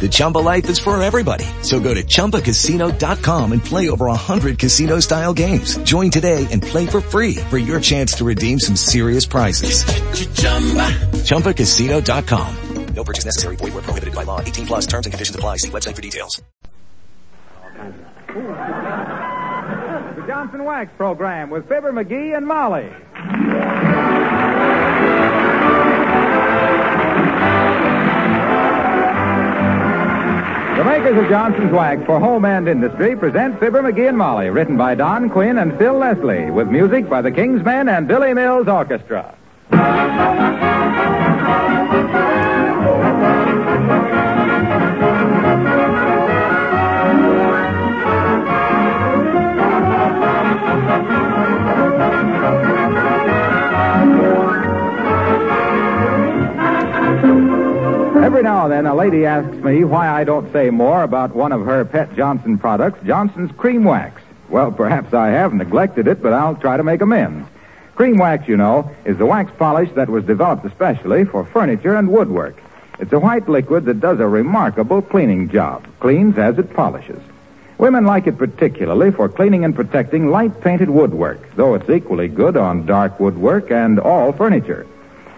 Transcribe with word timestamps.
The 0.00 0.08
Chumba 0.10 0.38
life 0.38 0.68
is 0.68 0.78
for 0.78 1.00
everybody. 1.02 1.46
So 1.62 1.80
go 1.80 1.94
to 1.94 2.02
ChumbaCasino.com 2.02 3.52
and 3.52 3.64
play 3.64 3.88
over 3.88 4.06
100 4.06 4.58
casino 4.58 5.00
style 5.00 5.32
games. 5.32 5.78
Join 5.78 6.10
today 6.10 6.46
and 6.50 6.62
play 6.62 6.86
for 6.86 7.00
free 7.00 7.36
for 7.36 7.56
your 7.56 7.80
chance 7.80 8.12
to 8.16 8.24
redeem 8.24 8.58
some 8.58 8.76
serious 8.76 9.24
prizes. 9.24 9.84
ChumbaCasino.com. 11.24 12.56
No 12.94 13.04
purchase 13.04 13.24
necessary. 13.24 13.56
Void 13.56 13.72
where 13.74 13.82
prohibited 13.82 14.14
by 14.14 14.24
law. 14.24 14.40
18 14.40 14.66
plus 14.66 14.86
terms 14.86 15.06
and 15.06 15.12
conditions 15.12 15.34
apply. 15.34 15.56
See 15.56 15.70
website 15.70 15.96
for 15.96 16.02
details. 16.02 16.42
The 18.28 20.24
Johnson 20.26 20.64
Wax 20.64 20.90
Program 20.96 21.50
with 21.50 21.68
Fibber 21.68 21.92
McGee 21.92 22.36
and 22.36 22.46
Molly. 22.46 23.83
Makers 30.94 31.24
of 31.24 31.28
Johnson's 31.28 31.72
Wax 31.72 32.06
for 32.06 32.20
home 32.20 32.44
and 32.44 32.68
industry 32.68 33.16
present 33.16 33.58
Fibber 33.58 33.82
McGee 33.82 34.08
and 34.08 34.16
Molly, 34.16 34.48
written 34.48 34.76
by 34.76 34.94
Don 34.94 35.28
Quinn 35.28 35.58
and 35.58 35.76
Phil 35.76 35.94
Leslie, 35.94 36.52
with 36.52 36.68
music 36.68 37.10
by 37.10 37.20
the 37.20 37.32
King's 37.32 37.64
Men 37.64 37.88
and 37.88 38.06
Billy 38.06 38.32
Mills 38.32 38.68
Orchestra. 38.68 39.34
Now 58.44 58.64
and 58.64 58.72
then, 58.72 58.86
a 58.86 58.94
lady 58.94 59.24
asks 59.24 59.56
me 59.64 59.84
why 59.84 60.06
I 60.06 60.22
don't 60.22 60.52
say 60.52 60.68
more 60.68 61.02
about 61.02 61.34
one 61.34 61.50
of 61.50 61.64
her 61.64 61.84
pet 61.84 62.14
Johnson 62.14 62.58
products, 62.58 63.04
Johnson's 63.06 63.50
Cream 63.52 63.84
Wax. 63.84 64.20
Well, 64.50 64.70
perhaps 64.70 65.14
I 65.14 65.28
have 65.28 65.54
neglected 65.54 66.06
it, 66.06 66.22
but 66.22 66.34
I'll 66.34 66.54
try 66.54 66.76
to 66.76 66.82
make 66.82 67.00
amends. 67.00 67.48
Cream 67.94 68.18
Wax, 68.18 68.46
you 68.46 68.58
know, 68.58 68.90
is 69.06 69.16
the 69.16 69.24
wax 69.24 69.50
polish 69.58 69.88
that 69.94 70.10
was 70.10 70.24
developed 70.24 70.66
especially 70.66 71.24
for 71.24 71.46
furniture 71.46 71.96
and 71.96 72.10
woodwork. 72.10 72.56
It's 72.98 73.12
a 73.12 73.18
white 73.18 73.48
liquid 73.48 73.86
that 73.86 74.00
does 74.00 74.20
a 74.20 74.28
remarkable 74.28 75.00
cleaning 75.00 75.48
job, 75.48 75.86
cleans 76.00 76.36
as 76.36 76.58
it 76.58 76.74
polishes. 76.74 77.22
Women 77.78 78.04
like 78.04 78.26
it 78.26 78.36
particularly 78.36 79.10
for 79.10 79.28
cleaning 79.28 79.64
and 79.64 79.74
protecting 79.74 80.30
light 80.30 80.60
painted 80.60 80.90
woodwork, 80.90 81.40
though 81.56 81.74
it's 81.74 81.88
equally 81.88 82.28
good 82.28 82.58
on 82.58 82.84
dark 82.84 83.18
woodwork 83.18 83.70
and 83.70 83.98
all 83.98 84.32
furniture. 84.32 84.86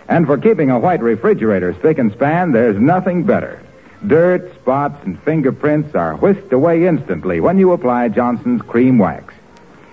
And 0.08 0.26
for 0.26 0.38
keeping 0.38 0.70
a 0.70 0.78
white 0.78 1.02
refrigerator 1.02 1.74
spick 1.74 1.98
and 1.98 2.12
span, 2.12 2.52
there's 2.52 2.78
nothing 2.78 3.24
better. 3.24 3.60
Dirt, 4.06 4.54
spots, 4.54 5.04
and 5.04 5.20
fingerprints 5.22 5.94
are 5.94 6.16
whisked 6.16 6.52
away 6.52 6.86
instantly 6.86 7.40
when 7.40 7.58
you 7.58 7.72
apply 7.72 8.08
Johnson's 8.08 8.62
Cream 8.62 8.98
Wax. 8.98 9.34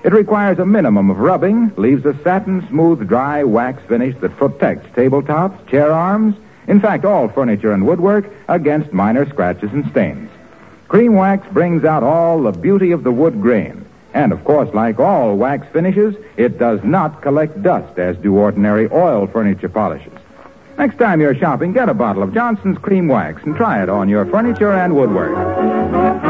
It 0.03 0.12
requires 0.12 0.59
a 0.59 0.66
minimum 0.66 1.09
of 1.09 1.18
rubbing, 1.18 1.72
leaves 1.78 2.06
a 2.06 2.16
satin 2.24 2.68
smooth, 2.68 3.07
dry 3.07 3.44
wax 3.44 3.81
finish 3.88 4.16
that 4.19 4.35
protects 4.35 4.94
tabletops, 4.96 5.66
chair 5.68 5.91
arms, 5.91 6.35
in 6.68 6.80
fact, 6.80 7.06
all 7.06 7.30
furniture 7.30 7.72
and 7.72 7.88
woodwork 7.88 8.30
against 8.47 8.94
minor 8.94 9.28
scratches 9.28 9.72
and 9.72 9.90
stains. 9.91 10.30
Cream 10.88 11.16
Wax 11.16 11.47
brings 11.51 11.84
out 11.85 12.03
all 12.03 12.41
the 12.44 12.51
beauty 12.51 12.91
of 12.91 13.03
the 13.03 13.12
wood 13.12 13.41
grain. 13.41 13.85
And 14.13 14.31
of 14.31 14.44
course, 14.44 14.74
like 14.74 15.00
all 15.00 15.35
wax 15.35 15.68
finishes, 15.74 16.16
it 16.38 16.59
does 16.59 16.84
not 16.84 17.22
collect 17.22 17.62
dust 17.63 17.97
as 17.97 18.16
do 18.18 18.35
ordinary 18.35 18.88
oil 18.91 19.28
furniture 19.28 19.69
polishes. 19.69 20.13
Next 20.78 20.97
time 20.97 21.22
you're 21.22 21.35
shopping, 21.35 21.74
get 21.74 21.90
a 21.90 21.94
bottle 21.94 22.24
of 22.24 22.34
Johnson's 22.34 22.78
Cream 22.78 23.07
Wax 23.07 23.44
and 23.44 23.56
try 23.56 23.81
it 23.84 23.90
on 23.90 24.09
your 24.09 24.25
furniture 24.25 24.72
and 24.72 24.96
woodwork. 24.96 26.22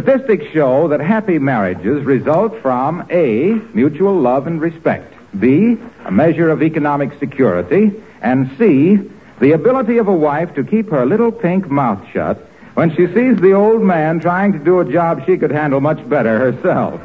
Statistics 0.00 0.46
show 0.54 0.88
that 0.88 1.00
happy 1.00 1.38
marriages 1.38 2.02
result 2.04 2.58
from 2.62 3.06
A, 3.10 3.52
mutual 3.74 4.18
love 4.18 4.46
and 4.46 4.58
respect, 4.58 5.12
B, 5.38 5.76
a 6.06 6.10
measure 6.10 6.48
of 6.48 6.62
economic 6.62 7.18
security, 7.18 7.92
and 8.22 8.50
C, 8.56 8.96
the 9.40 9.52
ability 9.52 9.98
of 9.98 10.08
a 10.08 10.12
wife 10.14 10.54
to 10.54 10.64
keep 10.64 10.88
her 10.88 11.04
little 11.04 11.30
pink 11.30 11.70
mouth 11.70 12.02
shut 12.14 12.38
when 12.74 12.88
she 12.96 13.08
sees 13.08 13.36
the 13.40 13.52
old 13.52 13.82
man 13.82 14.20
trying 14.20 14.54
to 14.54 14.58
do 14.58 14.80
a 14.80 14.90
job 14.90 15.26
she 15.26 15.36
could 15.36 15.50
handle 15.50 15.82
much 15.82 16.08
better 16.08 16.38
herself. 16.38 16.98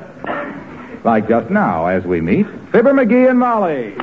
Like 1.03 1.27
just 1.27 1.49
now, 1.49 1.87
as 1.87 2.05
we 2.05 2.21
meet 2.21 2.47
Fibber 2.71 2.93
McGee 2.93 3.29
and 3.29 3.39
Molly. 3.39 3.93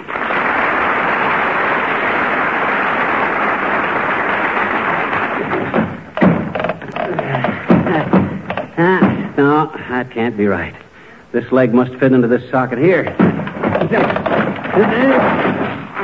No, 9.43 9.67
that 9.89 10.13
can't 10.13 10.37
be 10.37 10.47
right. 10.47 10.75
This 11.33 11.51
leg 11.51 11.75
must 11.75 11.93
fit 11.97 12.13
into 12.13 12.29
this 12.29 12.49
socket 12.49 12.79
here. 12.79 13.17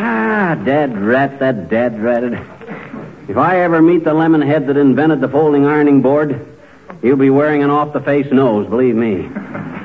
Ah, 0.00 0.60
dead 0.64 0.98
rat, 0.98 1.38
that 1.38 1.68
dead 1.68 2.02
ratted. 2.02 2.32
If 3.28 3.36
I 3.36 3.60
ever 3.60 3.80
meet 3.80 4.02
the 4.02 4.12
lemon 4.12 4.40
head 4.40 4.66
that 4.66 4.76
invented 4.76 5.20
the 5.20 5.28
folding 5.28 5.66
ironing 5.66 6.02
board, 6.02 6.44
he'll 7.00 7.14
be 7.14 7.30
wearing 7.30 7.62
an 7.62 7.70
off 7.70 7.92
the 7.92 8.00
face 8.00 8.26
nose, 8.32 8.68
believe 8.68 8.96
me. 8.96 9.28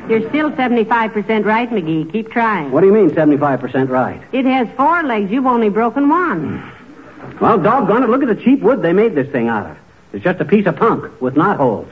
You're 0.10 0.28
still 0.30 0.50
75% 0.52 1.46
right, 1.46 1.70
McGee. 1.70 2.12
Keep 2.12 2.32
trying. 2.32 2.72
What 2.72 2.82
do 2.82 2.88
you 2.88 2.94
mean 2.94 3.12
75% 3.12 3.88
right? 3.90 4.20
It 4.32 4.46
has 4.46 4.68
four 4.76 5.04
legs. 5.04 5.30
You've 5.30 5.46
only 5.46 5.70
broken 5.70 6.10
one. 6.10 6.72
Well, 7.40 7.60
doggone 7.60 8.02
it, 8.02 8.10
look 8.10 8.24
at 8.24 8.30
the 8.30 8.44
cheap 8.44 8.62
wood 8.62 8.82
they 8.82 8.94
made 8.94 9.14
this 9.14 9.30
thing 9.32 9.48
out 9.48 9.70
of. 9.70 9.78
It's 10.12 10.24
just 10.24 10.40
a 10.40 10.46
piece 10.46 10.66
of 10.66 10.76
punk 10.76 11.22
with 11.22 11.38
knot 11.38 11.58
holes. 11.58 11.92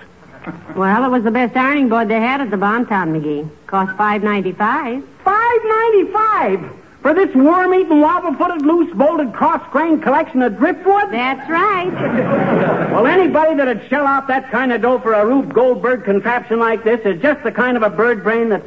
Well, 0.75 1.03
it 1.03 1.09
was 1.09 1.23
the 1.23 1.31
best 1.31 1.55
ironing 1.55 1.89
board 1.89 2.07
they 2.07 2.19
had 2.19 2.41
at 2.41 2.49
the 2.49 2.57
Bonton, 2.57 3.13
McGee. 3.13 3.49
Cost 3.67 3.95
five 3.97 4.23
ninety 4.23 4.51
five. 4.51 5.03
Five 5.23 5.59
ninety-five 5.63 6.81
for 7.01 7.15
this 7.15 7.33
worm-eaten, 7.35 7.99
wobble-footed, 7.99 8.61
loose-bolted, 8.61 9.33
cross-grained 9.33 10.03
collection 10.03 10.41
of 10.43 10.57
driftwood? 10.57 11.11
That's 11.11 11.49
right. 11.49 12.71
Well, 12.91 13.07
anybody 13.07 13.55
that'd 13.55 13.87
shell 13.89 14.05
out 14.05 14.27
that 14.27 14.51
kind 14.51 14.71
of 14.73 14.81
dough 14.81 14.99
for 14.99 15.13
a 15.13 15.25
Rube 15.25 15.53
Goldberg 15.53 16.03
contraption 16.03 16.59
like 16.59 16.83
this 16.83 16.99
is 17.05 17.21
just 17.21 17.41
the 17.41 17.51
kind 17.51 17.77
of 17.77 17.83
a 17.83 17.89
bird 17.89 18.21
brain 18.21 18.49
that. 18.49 18.63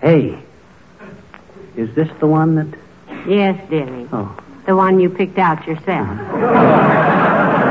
Hey, 0.00 0.38
is 1.74 1.92
this 1.96 2.08
the 2.20 2.26
one 2.28 2.54
that? 2.54 2.78
Yes, 3.28 3.60
dearie. 3.68 4.08
Oh. 4.12 4.38
The 4.66 4.76
one 4.76 5.00
you 5.00 5.10
picked 5.10 5.38
out 5.38 5.66
yourself. 5.66 6.08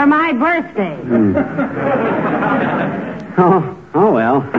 For 0.00 0.06
my 0.06 0.32
birthday. 0.32 0.96
Oh, 3.38 3.78
oh 3.94 4.12
well. 4.12 4.50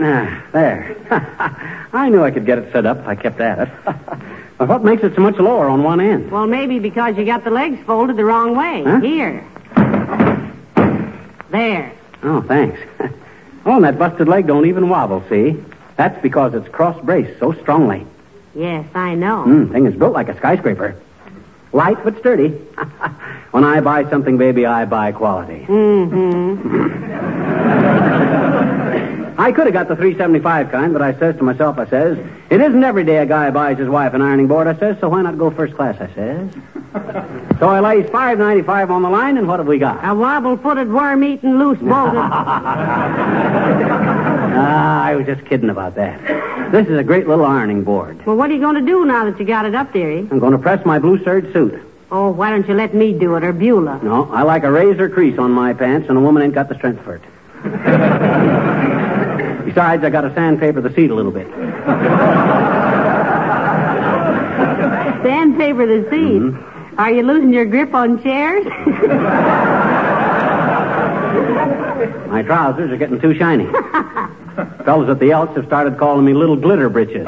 Ah, 0.00 0.44
there. 0.52 0.96
I 1.92 2.08
knew 2.08 2.24
I 2.24 2.30
could 2.30 2.46
get 2.46 2.58
it 2.58 2.72
set 2.72 2.86
up 2.86 2.98
if 2.98 3.06
I 3.06 3.14
kept 3.14 3.40
at 3.40 3.58
it. 3.58 3.68
but 4.58 4.68
what 4.68 4.84
makes 4.84 5.04
it 5.04 5.14
so 5.14 5.20
much 5.20 5.38
lower 5.38 5.68
on 5.68 5.82
one 5.82 6.00
end? 6.00 6.30
Well, 6.30 6.46
maybe 6.46 6.78
because 6.78 7.16
you 7.16 7.24
got 7.24 7.44
the 7.44 7.50
legs 7.50 7.78
folded 7.84 8.16
the 8.16 8.24
wrong 8.24 8.56
way. 8.56 8.82
Huh? 8.84 9.00
Here. 9.00 9.44
There. 11.50 11.92
Oh, 12.22 12.42
thanks. 12.42 12.80
oh, 13.66 13.76
and 13.76 13.84
that 13.84 13.98
busted 13.98 14.28
leg 14.28 14.46
don't 14.46 14.66
even 14.66 14.88
wobble, 14.88 15.22
see? 15.28 15.62
That's 15.96 16.20
because 16.22 16.54
it's 16.54 16.68
cross-braced 16.68 17.38
so 17.38 17.52
strongly. 17.54 18.06
Yes, 18.54 18.86
I 18.94 19.14
know. 19.14 19.42
Hmm, 19.42 19.72
thing 19.72 19.86
is 19.86 19.94
built 19.94 20.14
like 20.14 20.28
a 20.28 20.36
skyscraper. 20.36 20.96
Light 21.74 21.98
but 22.04 22.16
sturdy. 22.20 22.50
when 23.50 23.64
I 23.64 23.80
buy 23.80 24.08
something, 24.08 24.38
baby, 24.38 24.64
I 24.64 24.84
buy 24.84 25.10
quality. 25.10 25.66
Mm-hmm. 25.66 27.00
I 29.36 29.50
could 29.52 29.66
have 29.66 29.72
got 29.72 29.88
the 29.88 29.96
375 29.96 30.70
kind, 30.70 30.92
but 30.92 31.02
I 31.02 31.12
says 31.18 31.36
to 31.36 31.42
myself, 31.42 31.78
I 31.78 31.86
says, 31.88 32.18
it 32.50 32.60
isn't 32.60 32.84
every 32.84 33.04
day 33.04 33.16
a 33.18 33.26
guy 33.26 33.50
buys 33.50 33.78
his 33.78 33.88
wife 33.88 34.14
an 34.14 34.22
ironing 34.22 34.46
board, 34.46 34.66
I 34.68 34.78
says, 34.78 34.96
so 35.00 35.08
why 35.08 35.22
not 35.22 35.38
go 35.38 35.50
first 35.50 35.74
class, 35.74 35.96
I 36.00 36.06
says. 36.14 36.50
so 37.58 37.68
I 37.68 37.80
lays 37.80 38.08
595 38.10 38.90
on 38.90 39.02
the 39.02 39.10
line, 39.10 39.36
and 39.36 39.48
what 39.48 39.58
have 39.58 39.66
we 39.66 39.78
got? 39.78 40.04
A 40.04 40.14
wobble-footed, 40.14 40.92
worm-eating, 40.92 41.58
loose-bolted. 41.58 42.14
Ah, 44.56 45.02
I 45.04 45.16
was 45.16 45.26
just 45.26 45.44
kidding 45.46 45.68
about 45.68 45.96
that. 45.96 46.70
This 46.70 46.86
is 46.86 46.96
a 46.96 47.02
great 47.02 47.26
little 47.26 47.44
ironing 47.44 47.82
board. 47.82 48.24
well, 48.24 48.36
what 48.36 48.50
are 48.50 48.54
you 48.54 48.60
going 48.60 48.76
to 48.76 48.80
do 48.80 49.04
now 49.04 49.24
that 49.28 49.36
you 49.40 49.44
got 49.44 49.66
it 49.66 49.74
up 49.74 49.92
there, 49.92 50.12
eh? 50.12 50.18
I'm 50.30 50.38
going 50.38 50.52
to 50.52 50.58
press 50.58 50.84
my 50.86 51.00
blue 51.00 51.22
serge 51.24 51.52
suit. 51.52 51.82
Oh, 52.12 52.30
why 52.30 52.50
don't 52.50 52.66
you 52.68 52.74
let 52.74 52.94
me 52.94 53.12
do 53.12 53.34
it, 53.34 53.42
or 53.42 53.52
Beulah? 53.52 53.98
No, 54.04 54.30
I 54.30 54.42
like 54.42 54.62
a 54.62 54.70
razor 54.70 55.08
crease 55.10 55.38
on 55.40 55.50
my 55.50 55.74
pants, 55.74 56.08
and 56.08 56.16
a 56.16 56.20
woman 56.20 56.44
ain't 56.44 56.54
got 56.54 56.68
the 56.68 56.76
strength 56.76 57.02
for 57.02 57.16
it. 57.16 57.22
Besides, 59.74 60.04
I 60.04 60.10
got 60.10 60.20
to 60.20 60.32
sandpaper 60.34 60.80
the 60.80 60.94
seat 60.94 61.10
a 61.10 61.14
little 61.16 61.32
bit. 61.32 61.48
Sandpaper 65.24 65.84
the 65.84 66.08
seat. 66.10 66.42
Mm-hmm. 66.42 67.00
Are 67.00 67.10
you 67.10 67.24
losing 67.24 67.52
your 67.52 67.64
grip 67.64 67.92
on 67.92 68.22
chairs? 68.22 68.64
My 72.28 72.42
trousers 72.46 72.92
are 72.92 72.96
getting 72.96 73.20
too 73.20 73.36
shiny. 73.36 73.66
Fellas 74.84 75.10
at 75.10 75.18
the 75.18 75.32
Elks 75.32 75.56
have 75.56 75.66
started 75.66 75.98
calling 75.98 76.24
me 76.24 76.34
Little 76.34 76.54
Glitter 76.54 76.88
Britches. 76.88 77.26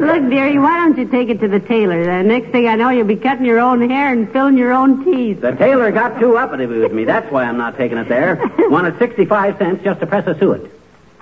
Look, 0.00 0.28
dearie, 0.28 0.58
why 0.58 0.76
don't 0.78 0.98
you 0.98 1.06
take 1.06 1.28
it 1.28 1.40
to 1.40 1.48
the 1.48 1.60
tailor? 1.60 2.04
The 2.04 2.22
next 2.22 2.50
thing 2.50 2.66
I 2.66 2.74
know, 2.74 2.90
you'll 2.90 3.06
be 3.06 3.16
cutting 3.16 3.44
your 3.44 3.60
own 3.60 3.88
hair 3.88 4.12
and 4.12 4.30
filling 4.32 4.58
your 4.58 4.72
own 4.72 5.04
teeth. 5.04 5.40
The 5.40 5.52
tailor 5.52 5.90
got 5.92 6.18
too 6.18 6.36
uppity 6.36 6.66
with 6.66 6.92
me. 6.92 7.04
That's 7.04 7.30
why 7.30 7.44
I'm 7.44 7.56
not 7.56 7.76
taking 7.76 7.98
it 7.98 8.08
there. 8.08 8.36
Wanted 8.58 8.98
65 8.98 9.58
cents 9.58 9.84
just 9.84 10.00
to 10.00 10.06
press 10.06 10.26
a 10.26 10.36
suet. 10.38 10.62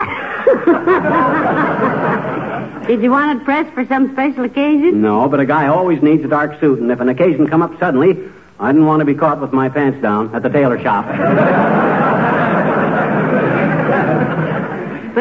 Did 2.86 3.02
you 3.02 3.10
want 3.10 3.40
it 3.40 3.44
pressed 3.44 3.72
for 3.74 3.86
some 3.86 4.12
special 4.12 4.44
occasion? 4.44 5.02
No, 5.02 5.28
but 5.28 5.38
a 5.38 5.46
guy 5.46 5.68
always 5.68 6.02
needs 6.02 6.24
a 6.24 6.28
dark 6.28 6.58
suit, 6.58 6.80
and 6.80 6.90
if 6.90 7.00
an 7.00 7.08
occasion 7.08 7.46
come 7.46 7.62
up 7.62 7.78
suddenly, 7.78 8.18
I 8.58 8.72
didn't 8.72 8.86
want 8.86 9.00
to 9.00 9.04
be 9.04 9.14
caught 9.14 9.40
with 9.40 9.52
my 9.52 9.68
pants 9.68 10.00
down 10.02 10.34
at 10.34 10.42
the 10.42 10.48
tailor 10.48 10.80
shop. 10.82 11.06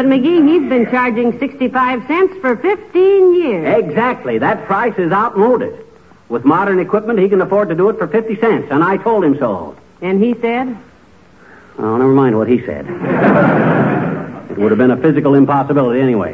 But 0.01 0.09
McGee, 0.09 0.48
he's 0.50 0.68
been 0.68 0.89
charging 0.89 1.38
65 1.38 2.07
cents 2.07 2.36
for 2.42 2.57
15 2.57 3.36
years. 3.36 3.86
exactly. 3.86 4.39
That 4.39 4.65
price 4.65 4.98
is 4.98 5.12
outmoded. 5.12 5.77
With 6.27 6.44
modern 6.44 6.80
equipment, 6.80 7.19
he 7.19 7.30
can 7.30 7.39
afford 7.39 7.69
to 7.69 7.75
do 7.75 7.88
it 7.89 8.00
for 8.00 8.07
50 8.07 8.36
cents, 8.38 8.69
and 8.71 8.83
I 8.83 8.98
told 8.98 9.24
him 9.24 9.38
so. 9.38 9.77
And 10.01 10.19
he 10.19 10.33
said, 10.42 10.75
Oh, 11.77 11.98
never 11.98 12.13
mind 12.13 12.36
what 12.36 12.48
he 12.48 12.65
said. 12.65 12.88
it 14.50 14.57
would 14.57 14.71
have 14.71 14.80
been 14.80 14.89
a 14.89 14.98
physical 14.98 15.36
impossibility 15.36 16.01
anyway. 16.01 16.33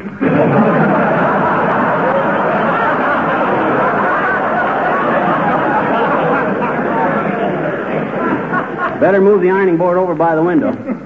Better 9.02 9.20
move 9.20 9.42
the 9.42 9.50
ironing 9.50 9.76
board 9.76 9.98
over 9.98 10.16
by 10.16 10.36
the 10.36 10.42
window. 10.44 10.97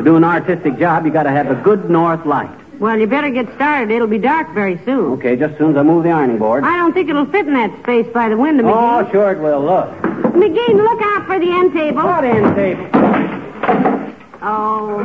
To 0.00 0.04
do 0.04 0.16
an 0.16 0.24
artistic 0.24 0.78
job, 0.78 1.04
you 1.04 1.12
got 1.12 1.24
to 1.24 1.30
have 1.30 1.50
a 1.50 1.54
good 1.56 1.90
north 1.90 2.24
light. 2.24 2.48
well, 2.80 2.98
you 2.98 3.06
better 3.06 3.28
get 3.28 3.54
started. 3.54 3.90
It'll 3.94 4.08
be 4.08 4.16
dark 4.16 4.50
very 4.54 4.80
soon. 4.86 5.12
Okay, 5.18 5.36
just 5.36 5.52
as 5.52 5.58
soon 5.58 5.72
as 5.72 5.76
I 5.76 5.82
move 5.82 6.04
the 6.04 6.10
ironing 6.10 6.38
board. 6.38 6.64
I 6.64 6.78
don't 6.78 6.94
think 6.94 7.10
it'll 7.10 7.26
fit 7.26 7.46
in 7.46 7.52
that 7.52 7.70
space 7.82 8.06
by 8.14 8.30
the 8.30 8.36
window, 8.38 8.64
McGee. 8.64 9.06
Oh, 9.06 9.10
sure 9.10 9.32
it 9.32 9.40
will. 9.40 9.62
Look. 9.62 9.90
McGee, 10.32 10.74
look 10.74 11.02
out 11.02 11.26
for 11.26 11.38
the 11.38 11.50
end 11.50 11.74
table. 11.74 12.02
What 12.02 12.24
end 12.24 12.56
table? 12.56 12.88
Oh, 14.40 15.00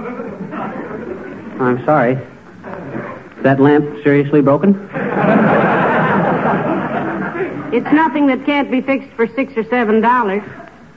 I'm 1.59 1.83
sorry. 1.83 2.13
Is 2.13 3.43
that 3.43 3.59
lamp 3.59 4.01
seriously 4.01 4.39
broken? 4.39 4.75
it's 7.73 7.91
nothing 7.93 8.27
that 8.27 8.45
can't 8.45 8.71
be 8.71 8.79
fixed 8.79 9.11
for 9.17 9.27
six 9.27 9.57
or 9.57 9.65
seven 9.65 9.99
dollars. 9.99 10.41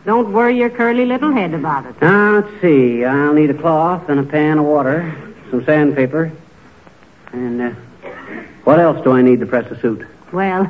Don't 0.08 0.32
worry 0.32 0.56
your 0.56 0.70
curly 0.70 1.04
little 1.04 1.30
head 1.32 1.52
about 1.52 1.84
it. 1.84 2.00
Now, 2.00 2.36
let's 2.36 2.62
see. 2.62 3.04
I'll 3.04 3.34
need 3.34 3.50
a 3.50 3.54
cloth 3.54 4.08
and 4.08 4.18
a 4.18 4.22
pan 4.22 4.56
of 4.56 4.64
water, 4.64 5.14
some 5.50 5.62
sandpaper, 5.66 6.32
and 7.34 7.60
uh, 7.60 7.70
what 8.64 8.78
else 8.78 9.04
do 9.04 9.12
I 9.12 9.20
need 9.20 9.38
to 9.40 9.46
press 9.46 9.70
a 9.70 9.78
suit? 9.82 10.06
Well, 10.32 10.64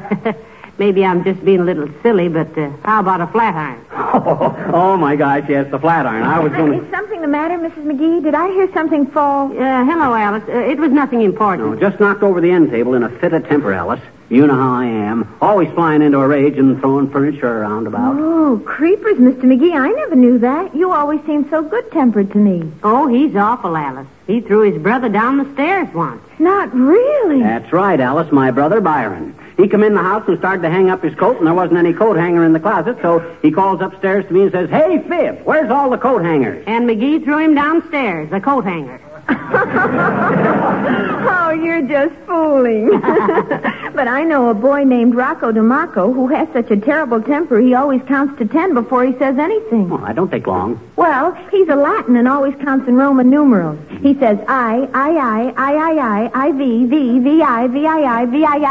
maybe 0.79 1.05
I'm 1.05 1.23
just 1.23 1.45
being 1.45 1.61
a 1.61 1.65
little 1.65 1.89
silly, 2.03 2.29
but 2.29 2.59
uh, 2.59 2.71
how 2.83 2.99
about 2.99 3.21
a 3.21 3.29
flat 3.29 3.55
iron? 3.55 3.87
Oh, 3.93 4.71
oh, 4.75 4.97
my 4.97 5.15
gosh, 5.15 5.45
yes, 5.49 5.71
the 5.71 5.79
flat 5.79 6.05
iron. 6.05 6.25
I 6.25 6.41
was 6.41 6.51
going 6.51 6.73
Is 6.75 6.85
to. 6.87 6.91
something 6.91 7.21
the 7.21 7.29
matter, 7.29 7.59
Mrs. 7.59 7.85
McGee? 7.85 8.25
Did 8.25 8.35
I 8.35 8.49
hear 8.49 8.69
something 8.73 9.07
fall? 9.07 9.53
Uh, 9.53 9.85
hello, 9.85 10.15
Alice. 10.15 10.43
Uh, 10.49 10.59
it 10.59 10.79
was 10.79 10.91
nothing 10.91 11.21
important. 11.23 11.81
No, 11.81 11.89
just 11.89 12.01
knocked 12.01 12.25
over 12.25 12.41
the 12.41 12.51
end 12.51 12.71
table 12.71 12.95
in 12.95 13.05
a 13.05 13.09
fit 13.21 13.33
of 13.33 13.47
temper, 13.47 13.73
Alice. 13.73 14.01
You 14.31 14.47
know 14.47 14.55
how 14.55 14.75
I 14.75 14.85
am. 14.85 15.37
Always 15.41 15.71
flying 15.73 16.03
into 16.03 16.19
a 16.19 16.29
rage 16.29 16.59
and 16.59 16.79
throwing 16.81 17.11
furniture 17.11 17.61
around 17.61 17.87
about. 17.87 18.17
Oh, 18.19 18.63
creepers, 18.67 19.17
Mr. 19.17 19.45
McGee. 19.45 19.75
I 19.75 19.89
never 19.89 20.17
knew 20.17 20.39
that. 20.41 20.75
You 20.77 20.93
always 20.93 21.25
seemed 21.25 21.49
so 21.49 21.63
good-tempered 21.63 22.33
to 22.33 22.39
me. 22.39 22.71
Oh, 22.83 23.07
he's 23.07 23.35
awful, 23.35 23.75
Alice. 23.75 24.07
He 24.27 24.43
threw 24.43 24.71
his 24.71 24.83
brother 24.83 25.09
down 25.09 25.39
the 25.39 25.51
stairs 25.55 25.89
once. 25.95 26.21
Not 26.39 26.75
really. 26.75 27.41
That's 27.43 27.73
right, 27.73 27.99
Alice, 27.99 28.31
my 28.31 28.51
brother 28.51 28.83
Byron. 28.83 29.35
He 29.57 29.67
come 29.67 29.83
in 29.83 29.95
the 29.95 30.03
house 30.03 30.29
and 30.29 30.39
started 30.39 30.63
to 30.63 30.71
hang 30.71 30.91
up 30.91 31.03
his 31.03 31.15
coat, 31.15 31.39
and 31.39 31.47
there 31.47 31.55
wasn't 31.55 31.79
any 31.79 31.95
coat 31.95 32.19
hanger 32.19 32.45
in 32.45 32.53
the 32.53 32.61
closet, 32.61 32.99
so 33.01 33.35
he 33.41 33.51
calls 33.51 33.81
upstairs 33.81 34.27
to 34.27 34.33
me 34.33 34.43
and 34.43 34.53
says, 34.53 34.69
Hey, 34.69 35.03
Fib, 35.09 35.41
where's 35.45 35.71
all 35.71 35.89
the 35.89 35.99
coat 35.99 36.23
hangers? 36.23 36.63
And 36.67 36.89
McGee 36.89 37.25
threw 37.25 37.39
him 37.39 37.55
downstairs, 37.55 38.29
the 38.31 38.41
coat 38.41 38.65
hanger. 38.65 39.01
oh, 41.31 41.51
you're 41.63 41.83
just 41.83 42.15
fooling. 42.27 42.89
but 43.01 44.09
I 44.09 44.25
know 44.25 44.49
a 44.49 44.55
boy 44.55 44.85
named 44.85 45.15
Rocco 45.15 45.53
DeMarco 45.53 46.15
who 46.15 46.29
has 46.29 46.49
such 46.53 46.71
a 46.71 46.77
terrible 46.77 47.21
temper 47.21 47.59
he 47.61 47.75
always 47.75 48.01
counts 48.03 48.39
to 48.39 48.47
ten 48.47 48.73
before 48.73 49.05
he 49.05 49.13
says 49.19 49.37
anything. 49.39 49.93
Oh, 49.93 50.03
I 50.03 50.15
don't 50.15 50.31
take 50.31 50.47
long. 50.47 50.81
Well, 50.97 51.35
he's 51.51 51.69
a 51.69 51.77
Latin 51.77 52.17
and 52.17 52.27
always 52.27 52.55
counts 52.57 52.89
in 52.89 52.97
Roman 52.97 53.29
numerals. 53.29 53.79
He 54.01 54.15
says 54.19 54.39
I, 54.49 54.89
I, 54.95 55.11
I, 55.11 55.53
I, 55.57 55.75
I, 55.75 55.99
I, 55.99 56.31
I, 56.47 56.53
V, 56.53 56.87
V, 56.87 57.19
V, 57.21 57.43
I, 57.43 57.67
V, 57.67 57.87
I, 57.87 58.21
I, 58.21 58.25
V, 58.27 58.45
I, 58.45 58.57
I, 58.57 58.69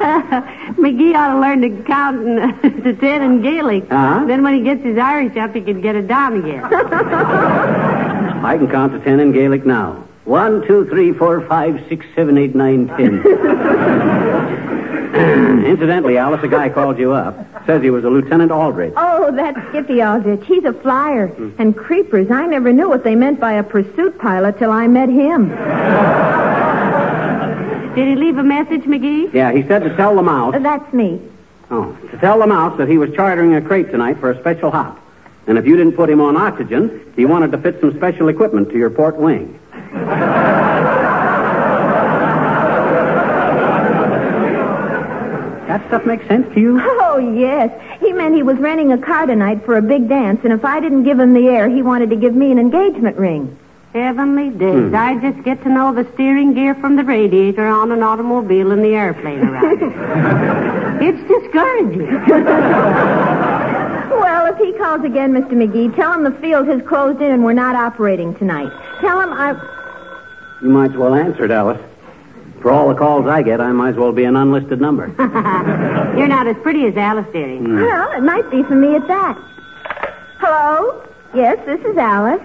McGee 0.80 1.14
ought 1.14 1.34
to 1.34 1.40
learn 1.40 1.60
to 1.60 1.82
count 1.84 2.26
in, 2.26 2.82
to 2.82 2.94
ten 2.94 3.22
in 3.22 3.42
Gaelic. 3.42 3.84
Uh-huh. 3.90 4.24
Then 4.26 4.42
when 4.42 4.54
he 4.54 4.62
gets 4.62 4.82
his 4.82 4.98
Irish 4.98 5.36
up, 5.36 5.54
he 5.54 5.60
can 5.60 5.80
get 5.80 5.94
it 5.96 6.08
down 6.08 6.38
again. 6.38 6.64
I 8.44 8.56
can 8.56 8.68
count 8.68 8.92
to 8.92 9.00
ten 9.00 9.20
in 9.20 9.32
Gaelic 9.32 9.66
now. 9.66 10.06
One, 10.24 10.66
two, 10.66 10.86
three, 10.86 11.12
four, 11.12 11.40
five, 11.46 11.84
six, 11.88 12.06
seven, 12.14 12.38
eight, 12.38 12.54
nine, 12.54 12.88
ten. 12.88 13.20
Incidentally, 15.64 16.16
Alice, 16.16 16.42
a 16.42 16.48
guy 16.48 16.68
called 16.68 16.98
you 16.98 17.12
up. 17.12 17.36
Says 17.66 17.82
he 17.82 17.90
was 17.90 18.04
a 18.04 18.08
Lieutenant 18.08 18.50
Aldrich. 18.50 18.94
Oh, 18.96 19.30
that's 19.32 19.58
Skippy 19.68 20.02
Aldrich. 20.02 20.44
He's 20.46 20.64
a 20.64 20.72
flyer. 20.72 21.26
And 21.58 21.76
creepers, 21.76 22.30
I 22.30 22.46
never 22.46 22.72
knew 22.72 22.88
what 22.88 23.04
they 23.04 23.14
meant 23.14 23.38
by 23.40 23.54
a 23.54 23.62
pursuit 23.62 24.18
pilot 24.18 24.58
till 24.58 24.70
I 24.70 24.86
met 24.86 25.08
him. 25.08 25.50
Did 27.94 28.06
he 28.06 28.14
leave 28.14 28.38
a 28.38 28.42
message, 28.42 28.82
McGee? 28.82 29.32
Yeah, 29.34 29.52
he 29.52 29.62
said 29.66 29.82
to 29.82 29.94
tell 29.96 30.14
the 30.14 30.22
mouse. 30.22 30.54
Uh, 30.54 30.60
That's 30.60 30.92
me. 30.92 31.20
Oh, 31.70 31.96
to 32.10 32.18
tell 32.18 32.38
the 32.38 32.46
mouse 32.46 32.78
that 32.78 32.88
he 32.88 32.98
was 32.98 33.10
chartering 33.14 33.54
a 33.54 33.60
crate 33.60 33.90
tonight 33.90 34.18
for 34.18 34.30
a 34.30 34.38
special 34.40 34.70
hop. 34.70 34.98
And 35.46 35.58
if 35.58 35.66
you 35.66 35.76
didn't 35.76 35.92
put 35.92 36.08
him 36.08 36.20
on 36.20 36.36
oxygen, 36.36 37.12
he 37.16 37.24
wanted 37.24 37.50
to 37.52 37.58
fit 37.58 37.80
some 37.80 37.96
special 37.96 38.28
equipment 38.28 38.70
to 38.70 38.78
your 38.78 38.90
port 38.90 39.16
wing. 39.16 39.58
that 45.66 45.86
stuff 45.88 46.04
makes 46.06 46.26
sense 46.26 46.52
to 46.54 46.60
you? 46.60 46.80
Oh, 46.82 47.18
yes. 47.18 47.70
He 48.00 48.12
meant 48.12 48.34
he 48.34 48.42
was 48.42 48.58
renting 48.58 48.92
a 48.92 48.98
car 48.98 49.26
tonight 49.26 49.64
for 49.64 49.76
a 49.76 49.82
big 49.82 50.08
dance, 50.08 50.40
and 50.44 50.52
if 50.52 50.64
I 50.64 50.80
didn't 50.80 51.04
give 51.04 51.18
him 51.18 51.32
the 51.32 51.48
air, 51.48 51.68
he 51.68 51.82
wanted 51.82 52.10
to 52.10 52.16
give 52.16 52.34
me 52.34 52.52
an 52.52 52.58
engagement 52.58 53.16
ring. 53.16 53.58
Heavenly 53.92 54.50
days. 54.50 54.90
Hmm. 54.90 54.94
I 54.94 55.16
just 55.16 55.42
get 55.44 55.62
to 55.64 55.68
know 55.68 55.92
the 55.92 56.06
steering 56.14 56.54
gear 56.54 56.74
from 56.76 56.94
the 56.96 57.02
radiator 57.04 57.66
on 57.66 57.90
an 57.90 58.02
automobile 58.02 58.70
and 58.70 58.84
the 58.84 58.94
airplane 58.94 59.40
around 59.40 61.02
it's 61.02 61.20
discouraging. 61.28 62.06
Well, 64.10 64.52
if 64.52 64.58
he 64.58 64.72
calls 64.76 65.04
again, 65.04 65.32
Mr. 65.32 65.52
McGee, 65.52 65.94
tell 65.96 66.12
him 66.12 66.24
the 66.24 66.32
field 66.40 66.66
has 66.66 66.82
closed 66.86 67.20
in 67.22 67.30
and 67.30 67.44
we're 67.44 67.52
not 67.52 67.74
operating 67.74 68.34
tonight. 68.34 68.70
Tell 69.00 69.20
him 69.20 69.32
I. 69.32 69.52
You 70.62 70.68
might 70.68 70.90
as 70.90 70.96
well 70.96 71.14
answer 71.14 71.44
it, 71.44 71.50
Alice. 71.50 71.80
For 72.60 72.70
all 72.70 72.88
the 72.88 72.94
calls 72.94 73.26
I 73.26 73.42
get, 73.42 73.60
I 73.60 73.72
might 73.72 73.90
as 73.90 73.96
well 73.96 74.12
be 74.12 74.24
an 74.24 74.36
unlisted 74.36 74.80
number. 74.80 75.06
You're 76.18 76.28
not 76.28 76.46
as 76.46 76.56
pretty 76.62 76.84
as 76.86 76.96
Alice, 76.96 77.26
dearie. 77.32 77.58
Hmm. 77.58 77.76
Well, 77.80 78.12
it 78.12 78.22
might 78.22 78.50
be 78.50 78.62
for 78.64 78.74
me 78.74 78.94
at 78.96 79.06
that. 79.08 79.38
Hello? 80.38 81.02
Yes, 81.34 81.58
this 81.64 81.80
is 81.80 81.96
Alice. 81.96 82.42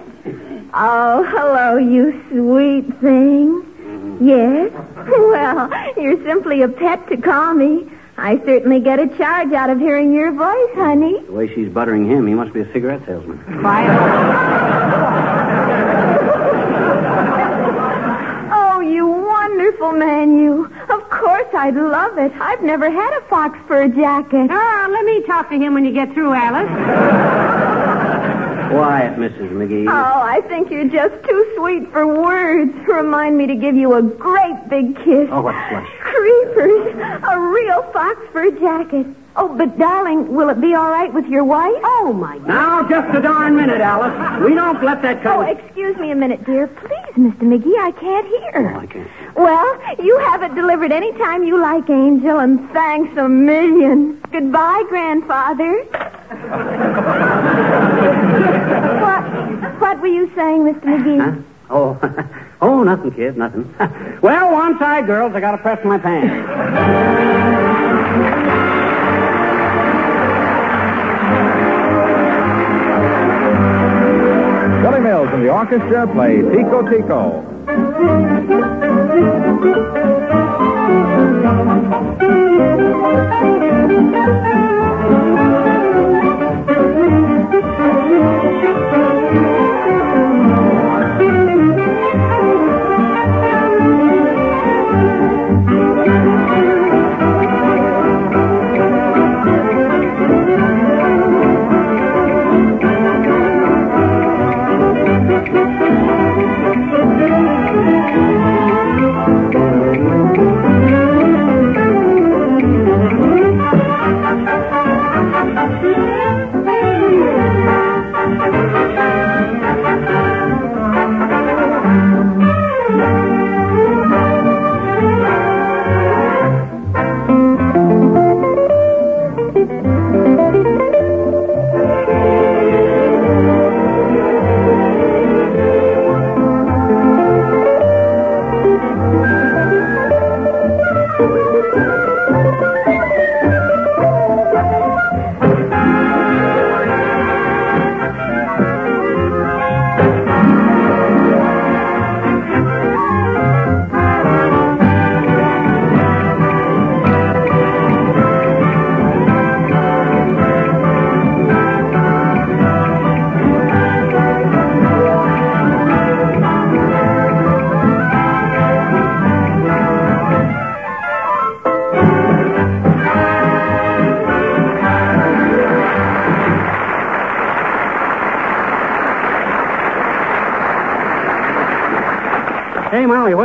Oh, 0.78 1.24
hello, 1.24 1.78
you 1.78 2.12
sweet 2.30 2.86
thing. 3.00 3.64
Mm-hmm. 3.64 4.28
Yes? 4.28 4.72
Well, 5.06 5.70
you're 5.98 6.18
simply 6.26 6.64
a 6.64 6.68
pet 6.68 7.08
to 7.10 7.18
call 7.18 7.54
me. 7.54 7.88
I 8.18 8.38
certainly 8.40 8.80
get 8.80 8.98
a 9.00 9.08
charge 9.18 9.54
out 9.54 9.70
of 9.70 9.78
hearing 9.80 10.14
your 10.14 10.32
voice, 10.32 10.74
honey. 10.74 11.20
The 11.26 11.32
way 11.32 11.54
she's 11.54 11.70
buttering 11.70 12.10
him, 12.10 12.26
he 12.26 12.34
must 12.34 12.52
be 12.54 12.62
a 12.62 12.74
cigarette 12.74 13.02
salesman. 13.06 13.38
Oh, 18.58 18.82
you 18.82 19.06
wonderful 19.08 19.92
man, 19.94 20.38
you. 20.40 20.66
Of 20.90 21.10
course 21.10 21.48
I'd 21.54 21.76
love 21.76 22.18
it. 22.18 22.32
I've 22.40 22.62
never 22.62 22.90
had 22.90 23.18
a 23.18 23.22
fox 23.28 23.58
fur 23.68 23.88
jacket. 23.88 24.48
Oh, 24.52 24.88
let 24.92 25.06
me 25.06 25.22
talk 25.24 25.50
to 25.50 25.56
him 25.58 25.74
when 25.74 25.86
you 25.86 25.92
get 25.94 26.14
through, 26.14 26.34
Alice. 26.34 26.70
Quiet, 28.70 29.18
Mrs. 29.18 29.52
McGee. 29.52 29.88
Oh, 29.88 30.22
I 30.22 30.42
think 30.48 30.72
you're 30.72 30.90
just 30.90 31.24
too 31.28 31.54
sweet 31.58 31.92
for 31.92 32.06
words. 32.08 32.72
Remind 32.88 33.38
me 33.38 33.48
to 33.48 33.56
give 33.56 33.76
you 33.76 33.94
a 33.94 34.02
great 34.02 34.70
big 34.70 34.96
kiss. 34.98 35.30
Oh, 35.32 35.42
what 35.42 35.56
slush. 35.70 35.88
Creepers. 36.00 36.96
A 37.24 37.40
real 37.40 37.84
fox 37.92 38.20
fur 38.32 38.52
jacket. 38.52 39.08
Oh, 39.38 39.54
but 39.54 39.78
darling, 39.78 40.34
will 40.34 40.50
it 40.50 40.62
be 40.62 40.74
all 40.76 40.90
right 40.90 41.14
with 41.14 41.26
your 41.28 41.44
wife? 41.44 41.74
Oh, 41.84 42.14
my 42.14 42.38
God. 42.38 42.48
Now, 42.48 42.88
just 42.88 43.14
a 43.18 43.22
darn 43.22 43.56
minute, 43.58 43.82
Alice. 43.82 44.42
We 44.42 44.56
don't 44.56 44.82
let 44.82 45.02
that 45.02 45.22
come. 45.24 45.40
Oh, 45.40 45.42
excuse 45.42 45.98
me 45.98 46.12
a 46.12 46.16
minute, 46.16 46.46
dear. 46.46 46.68
Please, 46.68 47.05
Mr. 47.16 47.44
McGee, 47.44 47.78
I 47.80 47.92
can't 47.92 48.28
hear. 48.28 48.74
Oh, 48.76 48.80
I 48.80 48.86
can't. 48.88 49.08
Well, 49.36 49.82
you 50.04 50.18
have 50.20 50.44
it 50.44 50.54
delivered 50.54 50.92
any 50.92 51.14
time 51.14 51.44
you 51.44 51.58
like, 51.60 51.90
Angel, 51.90 52.40
and 52.40 52.70
thanks 52.72 53.16
a 53.18 53.30
million. 53.30 54.20
Goodbye, 54.32 54.84
grandfather. 54.90 55.84
what, 59.02 59.24
what 59.80 60.00
were 60.02 60.08
you 60.08 60.30
saying, 60.36 60.64
Mr. 60.64 60.84
McGee? 60.84 61.20
Huh? 61.20 61.42
Oh, 61.70 61.98
oh, 62.62 62.84
nothing, 62.84 63.12
kid, 63.12 63.38
nothing. 63.38 63.74
well, 64.22 64.52
one 64.52 64.78
side, 64.78 65.06
girls. 65.06 65.34
I 65.36 65.40
gotta 65.40 65.58
press 65.58 65.84
my 65.86 65.98
pants. 65.98 67.75
And 75.36 75.44
the 75.44 75.50
orchestra 75.52 76.08
play 76.14 76.38
Tico 76.38 76.82
Tico. 76.90 77.44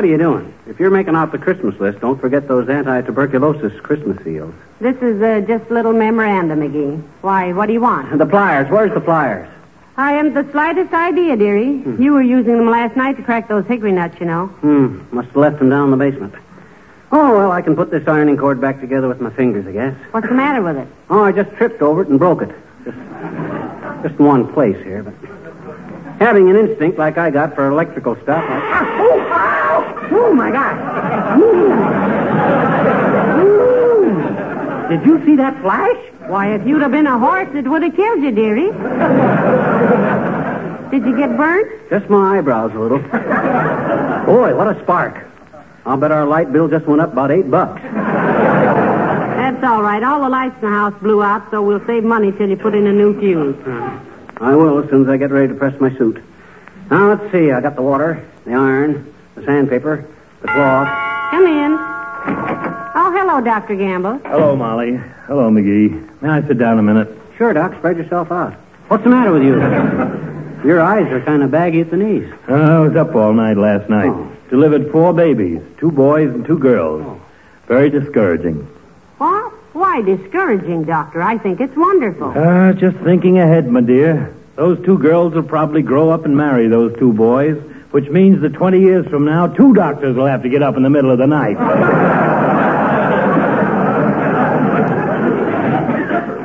what 0.00 0.07
are 0.07 0.12
you 0.12 0.16
doing? 0.16 0.54
If 0.66 0.80
you're 0.80 0.90
making 0.90 1.14
out 1.14 1.30
the 1.30 1.37
Christmas 1.37 1.78
list, 1.78 2.00
don't 2.00 2.19
forget 2.19 2.49
those 2.49 2.71
anti-tuberculosis 2.71 3.78
Christmas 3.83 4.16
seals. 4.25 4.54
This 4.80 4.97
is 5.02 5.21
uh, 5.21 5.42
just 5.47 5.71
a 5.71 5.75
little 5.75 5.92
memorandum, 5.92 6.61
McGee. 6.61 7.02
Why, 7.21 7.52
what 7.52 7.66
do 7.66 7.75
you 7.75 7.83
want? 7.83 8.16
The 8.16 8.25
pliers. 8.25 8.71
Where's 8.71 8.95
the 8.95 9.02
pliers? 9.02 9.47
I 9.99 10.12
haven't 10.12 10.33
the 10.33 10.50
slightest 10.52 10.95
idea, 10.95 11.37
dearie. 11.37 11.85
You 11.99 12.14
were 12.14 12.23
using 12.23 12.57
them 12.57 12.71
last 12.71 12.97
night 12.97 13.19
to 13.19 13.23
crack 13.23 13.49
those 13.49 13.66
hickory 13.66 13.92
nuts, 13.92 14.19
you 14.21 14.25
know. 14.25 14.47
Hmm. 14.47 15.02
Must 15.14 15.26
have 15.28 15.37
left 15.37 15.59
them 15.59 15.69
down 15.69 15.92
in 15.92 15.99
the 15.99 15.99
basement. 15.99 16.35
Oh, 17.12 17.37
well, 17.37 17.52
I 17.52 17.61
can 17.61 17.76
put 17.76 17.90
this 17.90 18.09
ironing 18.09 18.38
cord 18.38 18.59
back 18.59 18.80
together 18.80 19.07
with 19.07 19.21
my 19.21 19.28
fingers, 19.28 19.66
I 19.66 19.73
guess. 19.73 19.95
What's 20.12 20.28
the 20.28 20.35
matter 20.35 20.62
with 20.62 20.78
it? 20.78 20.88
Oh, 21.11 21.25
I 21.25 21.33
just 21.33 21.54
tripped 21.57 21.83
over 21.83 22.00
it 22.00 22.09
and 22.09 22.19
broke 22.19 22.40
it. 22.40 22.49
Just, 22.87 22.97
just 24.02 24.19
in 24.19 24.25
one 24.25 24.50
place 24.54 24.83
here, 24.83 25.02
but 25.02 25.12
having 26.19 26.49
an 26.49 26.57
instinct 26.57 26.99
like 26.99 27.19
I 27.19 27.30
got 27.30 27.54
for 27.54 27.69
electrical 27.69 28.16
stuff. 28.23 28.42
I... 28.49 29.39
Oh, 30.12 30.33
my 30.35 30.50
God. 30.50 30.76
Did 34.90 35.07
you 35.07 35.25
see 35.25 35.37
that 35.37 35.61
flash? 35.61 35.97
Why, 36.26 36.55
if 36.55 36.67
you'd 36.67 36.83
have 36.83 36.90
been 36.90 37.07
a 37.07 37.19
horse, 37.19 37.49
it 37.55 37.67
would 37.67 37.83
have 37.83 37.95
killed 37.95 38.23
you, 38.23 38.33
dearie. 38.33 38.73
Did 40.90 41.07
you 41.07 41.17
get 41.17 41.37
burnt? 41.37 41.71
Just 41.90 42.11
my 42.11 42.38
eyebrows 42.38 42.73
a 42.75 42.79
little. 42.79 42.99
Boy, 42.99 44.55
what 44.57 44.67
a 44.67 44.75
spark. 44.83 45.26
I'll 45.87 45.97
bet 45.97 46.11
our 46.11 46.26
light 46.26 46.52
bill 46.52 46.69
just 46.69 46.87
went 46.87 47.00
up 47.00 47.12
about 47.12 47.31
eight 47.31 47.49
bucks. 47.50 47.81
That's 47.83 49.62
all 49.64 49.83
right. 49.83 50.02
All 50.02 50.21
the 50.23 50.29
lights 50.29 50.57
in 50.57 50.62
the 50.62 50.69
house 50.69 50.95
blew 51.00 51.23
out, 51.23 51.50
so 51.50 51.62
we'll 51.62 51.85
save 51.87 52.02
money 52.05 52.33
till 52.33 52.49
you 52.49 52.57
put 52.57 52.75
in 52.75 52.87
a 52.87 52.93
new 52.93 53.19
fuse. 53.19 53.57
I 54.38 54.55
will 54.57 54.79
as 54.83 54.90
soon 54.90 55.02
as 55.05 55.09
I 55.09 55.17
get 55.17 55.31
ready 55.31 55.49
to 55.49 55.55
press 55.55 55.79
my 55.81 55.97
suit. 55.97 56.23
Now, 56.90 57.09
let's 57.11 57.31
see. 57.33 57.52
I 57.52 57.61
got 57.61 57.76
the 57.76 57.83
water, 57.83 58.26
the 58.45 58.55
iron, 58.55 59.10
the 59.34 59.44
sandpaper, 59.44 60.04
the 60.42 60.49
cloth. 60.49 60.88
Come 61.30 61.46
in. 61.46 61.76
Oh, 62.92 63.12
hello, 63.16 63.40
Dr. 63.40 63.76
Gamble. 63.76 64.18
Hello, 64.25 64.56
Molly. 64.56 64.96
Hello, 65.26 65.50
McGee. 65.50 66.20
May 66.22 66.28
I 66.28 66.42
sit 66.46 66.58
down 66.58 66.78
a 66.78 66.82
minute? 66.82 67.08
Sure, 67.37 67.52
Doc. 67.52 67.75
Spread 67.78 67.96
yourself 67.96 68.30
out. 68.32 68.54
What's 68.88 69.04
the 69.04 69.10
matter 69.10 69.32
with 69.32 69.42
you? 69.42 69.54
Your 70.68 70.80
eyes 70.80 71.10
are 71.10 71.20
kind 71.22 71.42
of 71.42 71.50
baggy 71.50 71.80
at 71.80 71.90
the 71.90 71.96
knees. 71.96 72.30
Uh, 72.49 72.54
I 72.54 72.78
was 72.80 72.94
up 72.96 73.14
all 73.14 73.32
night 73.32 73.56
last 73.56 73.88
night. 73.88 74.10
Oh. 74.10 74.30
Delivered 74.50 74.90
four 74.90 75.14
babies, 75.14 75.62
two 75.78 75.90
boys 75.90 76.28
and 76.28 76.44
two 76.44 76.58
girls. 76.58 77.20
Very 77.66 77.88
discouraging. 77.88 78.56
What? 79.18 79.52
Why 79.72 80.02
discouraging, 80.02 80.84
Doctor? 80.84 81.22
I 81.22 81.38
think 81.38 81.60
it's 81.60 81.76
wonderful. 81.76 82.32
Uh, 82.37 82.72
just 82.72 82.96
thinking 82.99 83.38
ahead, 83.38 83.68
my 83.70 83.80
dear. 83.80 84.34
Those 84.56 84.84
two 84.84 84.99
girls 84.99 85.32
will 85.34 85.44
probably 85.44 85.82
grow 85.82 86.10
up 86.10 86.25
and 86.25 86.37
marry 86.37 86.66
those 86.68 86.99
two 86.99 87.12
boys, 87.12 87.56
which 87.90 88.09
means 88.09 88.40
that 88.42 88.52
20 88.52 88.80
years 88.80 89.06
from 89.06 89.25
now, 89.25 89.49
two 89.49 89.75
doctors 89.75 90.16
will 90.16 90.26
have 90.26 90.42
to 90.42 90.49
get 90.49 90.62
up 90.62 90.76
in 90.76 90.82
the 90.82 90.90
middle 90.90 91.11
of 91.11 91.18
the 91.18 91.26
night. 91.26 91.56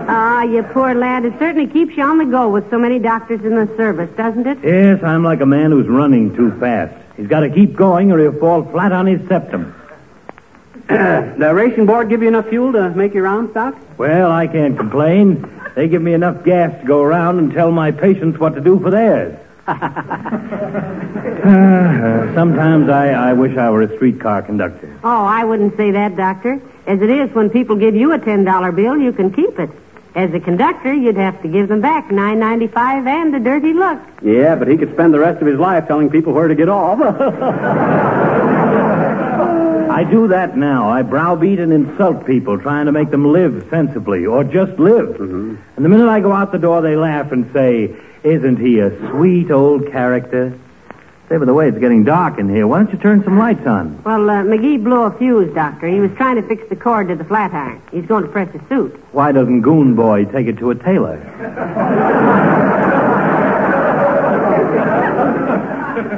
Ah, 0.08 0.44
you 0.44 0.64
poor 0.64 0.94
lad. 0.94 1.26
It 1.26 1.34
certainly 1.38 1.68
keeps 1.68 1.96
you 1.98 2.04
on 2.04 2.18
the 2.18 2.26
go 2.26 2.50
with 2.50 2.70
so 2.70 2.80
many 2.80 3.00
doctors 3.00 3.44
in 3.44 3.56
the 3.56 3.68
service, 3.78 4.10
doesn't 4.16 4.48
it? 4.48 4.58
yes, 4.64 5.04
I'm 5.04 5.24
like 5.24 5.42
a 5.42 5.46
man 5.46 5.72
who's 5.72 5.88
running 5.88 6.36
too 6.36 6.52
fast. 6.60 6.96
He's 7.18 7.28
got 7.28 7.42
to 7.42 7.50
keep 7.50 7.76
going 7.76 8.12
or 8.12 8.20
he'll 8.20 8.40
fall 8.40 8.64
flat 8.64 8.92
on 8.92 9.06
his 9.06 9.26
septum. 9.28 9.74
the 10.88 11.52
ration 11.54 11.86
board 11.86 12.10
give 12.10 12.22
you 12.22 12.28
enough 12.28 12.48
fuel 12.50 12.74
to 12.74 12.90
make 12.92 13.14
your 13.14 13.24
rounds, 13.24 13.54
Doc? 13.54 13.76
Well, 13.98 14.32
I 14.32 14.48
can't 14.48 14.78
complain. 14.78 15.50
They 15.76 15.88
give 15.88 16.02
me 16.02 16.14
enough 16.14 16.44
gas 16.44 16.80
to 16.82 16.88
go 16.88 17.02
around 17.02 17.40
and 17.40 17.52
tell 17.52 17.72
my 17.72 17.92
patients 17.92 18.40
what 18.40 18.56
to 18.56 18.62
do 18.62 18.80
for 18.80 18.92
theirs. 18.92 19.38
Uh, 21.46 22.34
sometimes 22.34 22.90
I, 22.90 23.10
I 23.10 23.34
wish 23.34 23.56
I 23.56 23.70
were 23.70 23.84
a 23.84 23.96
streetcar 23.96 24.42
conductor. 24.42 24.98
Oh, 25.04 25.26
I 25.26 25.44
wouldn't 25.44 25.78
say 25.78 25.92
that, 25.92 26.16
Doctor. 26.16 26.60
As 26.88 27.02
it 27.02 27.10
is, 27.10 27.30
when 27.36 27.52
people 27.52 27.76
give 27.76 27.96
you 27.96 28.14
a 28.14 28.18
$10 28.20 28.76
bill, 28.76 28.98
you 28.98 29.14
can 29.14 29.32
keep 29.32 29.60
it. 29.60 29.70
As 30.16 30.34
a 30.34 30.40
conductor, 30.40 30.92
you'd 30.92 31.18
have 31.18 31.40
to 31.44 31.48
give 31.48 31.68
them 31.68 31.82
back 31.82 32.10
nine 32.10 32.40
ninety 32.40 32.68
five 32.68 33.06
and 33.06 33.36
a 33.36 33.40
dirty 33.40 33.74
look. 33.74 34.00
Yeah, 34.24 34.56
but 34.56 34.68
he 34.70 34.78
could 34.78 34.94
spend 34.94 35.14
the 35.14 35.20
rest 35.20 35.40
of 35.42 35.48
his 35.48 35.60
life 35.60 35.88
telling 35.88 36.10
people 36.10 36.34
where 36.34 36.48
to 36.48 36.56
get 36.56 36.70
off. 36.70 37.00
I 39.96 40.04
do 40.04 40.28
that 40.28 40.58
now. 40.58 40.90
I 40.90 41.04
browbeat 41.04 41.58
and 41.58 41.72
insult 41.72 42.26
people, 42.26 42.60
trying 42.60 42.88
to 42.88 42.92
make 42.92 43.12
them 43.12 43.32
live 43.32 43.66
sensibly 43.70 44.26
or 44.26 44.44
just 44.44 44.78
live. 44.78 45.16
Mm-hmm. 45.16 45.56
And 45.78 45.86
the 45.86 45.88
minute 45.88 46.10
I 46.10 46.20
go 46.20 46.34
out 46.34 46.52
the 46.52 46.58
door, 46.58 46.82
they 46.82 46.98
laugh 46.98 47.32
and 47.32 47.50
say, 47.54 47.96
Isn't 48.22 48.58
he 48.58 48.80
a 48.80 48.90
sweet 49.10 49.52
old 49.52 49.90
character? 49.94 50.60
Say, 51.30 51.38
by 51.38 51.46
the 51.46 51.54
way, 51.54 51.70
it's 51.70 51.80
getting 51.80 52.04
dark 52.04 52.40
in 52.40 52.50
here. 52.50 52.68
Why 52.68 52.84
don't 52.84 52.92
you 52.92 53.00
turn 53.00 53.24
some 53.24 53.40
lights 53.40 53.66
on? 53.66 54.04
Well, 54.04 54.30
uh, 54.30 54.44
McGee 54.44 54.84
blew 54.84 55.04
a 55.04 55.18
fuse, 55.18 55.56
Doctor. 55.56 55.88
He 55.88 56.02
was 56.02 56.12
trying 56.18 56.36
to 56.36 56.44
fix 56.44 56.68
the 56.68 56.76
cord 56.76 57.08
to 57.08 57.16
the 57.16 57.24
flat 57.24 57.54
iron. 57.54 57.82
He's 57.90 58.06
going 58.06 58.26
to 58.26 58.30
press 58.30 58.54
a 58.54 58.68
suit. 58.68 59.02
Why 59.14 59.32
doesn't 59.32 59.62
Goon 59.62 59.96
Boy 59.96 60.26
take 60.26 60.48
it 60.48 60.58
to 60.58 60.72
a 60.72 60.76
tailor? 60.76 61.22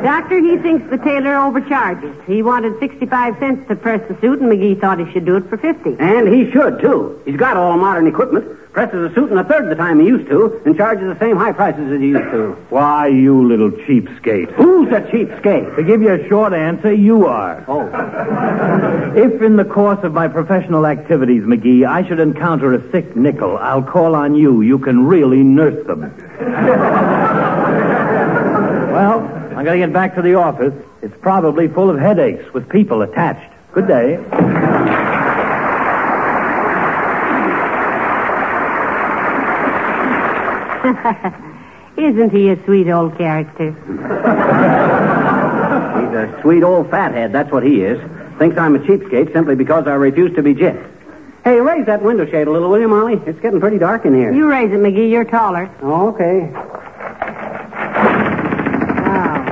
Doctor, 0.04 0.40
he 0.40 0.58
thinks 0.58 0.90
the 0.90 0.98
tailor 0.98 1.36
overcharges. 1.36 2.16
He 2.26 2.42
wanted 2.42 2.80
65 2.80 3.38
cents 3.40 3.68
to 3.68 3.76
press 3.76 4.02
the 4.08 4.20
suit, 4.22 4.40
and 4.40 4.52
McGee 4.52 4.80
thought 4.80 5.00
he 5.00 5.12
should 5.12 5.26
do 5.26 5.36
it 5.38 5.48
for 5.50 5.58
50. 5.58 5.96
and 6.00 6.28
he 6.28 6.50
should, 6.52 6.80
too. 6.80 7.22
He's 7.26 7.38
got 7.38 7.58
all 7.58 7.78
modern 7.78 8.08
equipment, 8.08 8.46
presses 8.74 9.12
a 9.12 9.16
suit 9.16 9.32
in 9.32 9.38
a 9.38 9.44
third 9.44 9.64
of 9.64 9.70
the 9.70 9.76
time 9.76 10.00
he 10.00 10.08
used 10.08 10.28
to, 10.30 10.62
and 10.66 10.76
charges 10.78 11.12
the 11.14 11.20
same 11.20 11.36
high 11.38 11.52
prices 11.52 11.92
as 11.92 12.00
he 12.00 12.08
used 12.08 12.30
to. 12.32 12.54
Why, 12.70 13.08
you 13.08 13.48
little 13.48 13.72
cheapskate. 13.72 14.52
Who's 14.54 14.88
a 14.90 15.02
cheapskate? 15.02 15.76
To 15.76 15.84
give 15.84 16.02
you 16.02 16.14
a 16.14 16.28
short 16.28 16.54
answer, 16.54 16.94
you 16.94 17.26
are. 17.26 17.64
Oh. 17.68 17.88
If 19.16 19.42
in 19.42 19.56
the 19.56 19.66
course 19.66 20.04
of 20.04 20.14
my 20.14 20.28
professional 20.28 20.86
activities, 20.86 21.44
McGee, 21.44 21.86
I 21.88 22.08
should 22.08 22.20
encounter 22.20 22.74
a 22.74 22.92
sick 22.92 23.16
nickel, 23.16 23.58
I'll 23.58 23.84
call 23.84 24.16
on 24.16 24.36
you. 24.36 24.62
You 24.62 24.78
can 24.80 25.06
really 25.06 25.44
nurse 25.44 25.86
them. 25.88 26.02
well, 28.92 29.37
I'm 29.58 29.66
going 29.66 29.82
to 29.82 29.88
get 29.88 29.92
back 29.92 30.14
to 30.16 30.22
the 30.22 30.36
office. 30.36 30.74
It's 31.02 31.18
probably 31.20 31.68
full 31.68 31.90
of 31.90 31.98
headaches 31.98 32.54
with 32.54 32.70
people 32.70 33.02
attached. 33.02 33.52
Good 33.74 33.88
day. 33.88 34.14
Isn't 41.98 42.30
he 42.30 42.50
a 42.52 42.64
sweet 42.66 42.88
old 42.88 43.18
character? 43.18 43.72
He's 45.98 46.14
a 46.14 46.40
sweet 46.44 46.62
old 46.62 46.92
fathead, 46.92 47.32
that's 47.32 47.52
what 47.52 47.64
he 47.64 47.82
is. 47.82 48.00
Thinks 48.38 48.58
I'm 48.58 48.76
a 48.76 48.80
cheapskate 48.80 49.34
simply 49.34 49.56
because 49.56 49.88
I 49.88 49.96
refuse 49.96 50.36
to 50.36 50.44
be 50.44 50.54
jipped. 50.54 50.86
Hey, 51.44 51.60
raise 51.60 51.88
that 51.88 52.04
window 52.04 52.26
shade 52.28 52.48
a 52.48 52.52
little, 52.52 52.70
will 52.70 52.80
you, 52.80 52.88
Molly? 52.88 53.20
It's 53.26 53.40
getting 53.40 53.60
pretty 53.60 53.80
dark 53.80 54.06
in 54.06 54.14
here. 54.14 54.32
You 54.32 54.48
raise 54.48 54.72
it, 54.72 54.78
McGee. 54.78 55.10
You're 55.10 55.26
taller. 55.26 55.68
Oh, 55.82 56.10
okay. 56.10 56.52
Wow. 59.08 59.44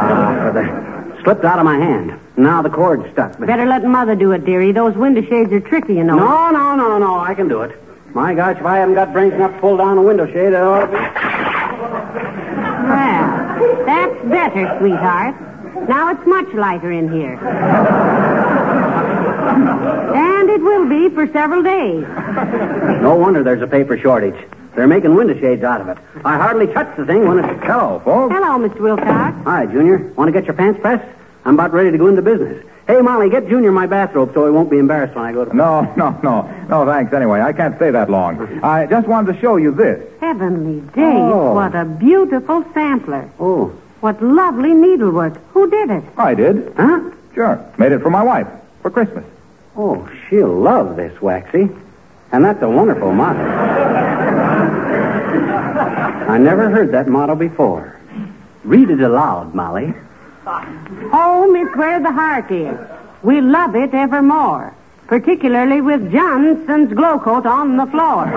Ah, 0.00 0.50
the... 0.52 1.17
Slipped 1.28 1.44
out 1.44 1.58
of 1.58 1.66
my 1.66 1.76
hand. 1.76 2.18
Now 2.38 2.62
the 2.62 2.70
cord's 2.70 3.06
stuck. 3.12 3.38
Better 3.38 3.66
let 3.66 3.84
Mother 3.84 4.14
do 4.14 4.32
it, 4.32 4.46
dearie. 4.46 4.72
Those 4.72 4.94
window 4.94 5.20
shades 5.20 5.52
are 5.52 5.60
tricky, 5.60 5.96
you 5.96 6.02
know. 6.02 6.16
No, 6.16 6.50
no, 6.50 6.74
no, 6.74 6.96
no. 6.96 7.18
I 7.18 7.34
can 7.34 7.48
do 7.48 7.60
it. 7.60 7.78
My 8.14 8.32
gosh, 8.32 8.56
if 8.56 8.64
I 8.64 8.78
haven't 8.78 8.94
got 8.94 9.12
brains 9.12 9.34
enough 9.34 9.52
to 9.52 9.58
pull 9.60 9.76
down 9.76 9.98
a 9.98 10.02
window 10.02 10.24
shade, 10.24 10.54
it 10.54 10.54
ought 10.54 10.86
to 10.86 10.86
be. 10.86 10.92
Well, 12.88 13.84
that's 13.84 14.24
better, 14.24 14.78
sweetheart. 14.78 15.34
Now 15.86 16.12
it's 16.12 16.26
much 16.26 16.48
lighter 16.54 16.90
in 16.92 17.12
here. 17.12 17.34
And 20.16 20.48
it 20.48 20.62
will 20.62 20.88
be 20.88 21.14
for 21.14 21.30
several 21.30 21.62
days. 21.62 22.06
No 23.02 23.16
wonder 23.16 23.42
there's 23.42 23.60
a 23.60 23.66
paper 23.66 23.98
shortage. 23.98 24.48
They're 24.74 24.86
making 24.86 25.14
window 25.14 25.38
shades 25.38 25.62
out 25.62 25.82
of 25.82 25.88
it. 25.90 25.98
I 26.24 26.38
hardly 26.38 26.68
touch 26.68 26.96
the 26.96 27.04
thing 27.04 27.28
when 27.28 27.38
it's. 27.40 27.64
Hello, 27.64 28.00
folks. 28.02 28.34
Hello, 28.34 28.66
Mr. 28.66 28.80
Wilcox. 28.80 29.44
Hi, 29.44 29.66
Junior. 29.66 30.10
Want 30.16 30.28
to 30.28 30.32
get 30.32 30.46
your 30.46 30.54
pants 30.54 30.80
pressed? 30.80 31.17
I'm 31.48 31.54
about 31.54 31.72
ready 31.72 31.90
to 31.90 31.96
go 31.96 32.08
into 32.08 32.20
business. 32.20 32.62
Hey, 32.86 33.00
Molly, 33.00 33.30
get 33.30 33.48
Junior 33.48 33.72
my 33.72 33.86
bathrobe 33.86 34.34
so 34.34 34.44
he 34.44 34.50
won't 34.52 34.68
be 34.68 34.76
embarrassed 34.76 35.14
when 35.16 35.24
I 35.24 35.32
go 35.32 35.46
to. 35.46 35.56
No, 35.56 35.80
no, 35.96 36.10
no. 36.22 36.42
No, 36.68 36.84
thanks 36.84 37.10
anyway. 37.14 37.40
I 37.40 37.54
can't 37.54 37.74
stay 37.76 37.90
that 37.90 38.10
long. 38.10 38.62
I 38.62 38.84
just 38.84 39.08
wanted 39.08 39.32
to 39.32 39.40
show 39.40 39.56
you 39.56 39.70
this. 39.72 40.06
Heavenly 40.20 40.80
days, 40.90 41.16
Oh. 41.32 41.54
what 41.54 41.74
a 41.74 41.86
beautiful 41.86 42.66
sampler. 42.74 43.30
Oh. 43.40 43.72
What 44.00 44.22
lovely 44.22 44.74
needlework. 44.74 45.38
Who 45.54 45.70
did 45.70 45.88
it? 45.88 46.04
I 46.18 46.34
did. 46.34 46.70
Huh? 46.76 47.00
Sure. 47.34 47.64
Made 47.78 47.92
it 47.92 48.02
for 48.02 48.10
my 48.10 48.22
wife 48.22 48.46
for 48.82 48.90
Christmas. 48.90 49.24
Oh, 49.74 50.06
she'll 50.28 50.52
love 50.54 50.96
this, 50.96 51.18
Waxy. 51.22 51.70
And 52.30 52.44
that's 52.44 52.60
a 52.60 52.68
wonderful 52.68 53.10
motto. 53.12 53.40
I 56.28 56.36
never 56.36 56.68
heard 56.68 56.92
that 56.92 57.08
motto 57.08 57.34
before. 57.36 57.96
Read 58.64 58.90
it 58.90 59.00
aloud, 59.00 59.54
Molly. 59.54 59.94
Home 61.10 61.56
is 61.56 61.68
where 61.76 62.00
the 62.00 62.12
heart 62.12 62.50
is. 62.50 62.76
We 63.22 63.40
love 63.40 63.74
it 63.76 63.92
evermore. 63.94 64.74
Particularly 65.06 65.80
with 65.80 66.10
Johnson's 66.12 66.92
Glo-Coat 66.92 67.46
on 67.46 67.76
the 67.76 67.86
floor. 67.86 68.24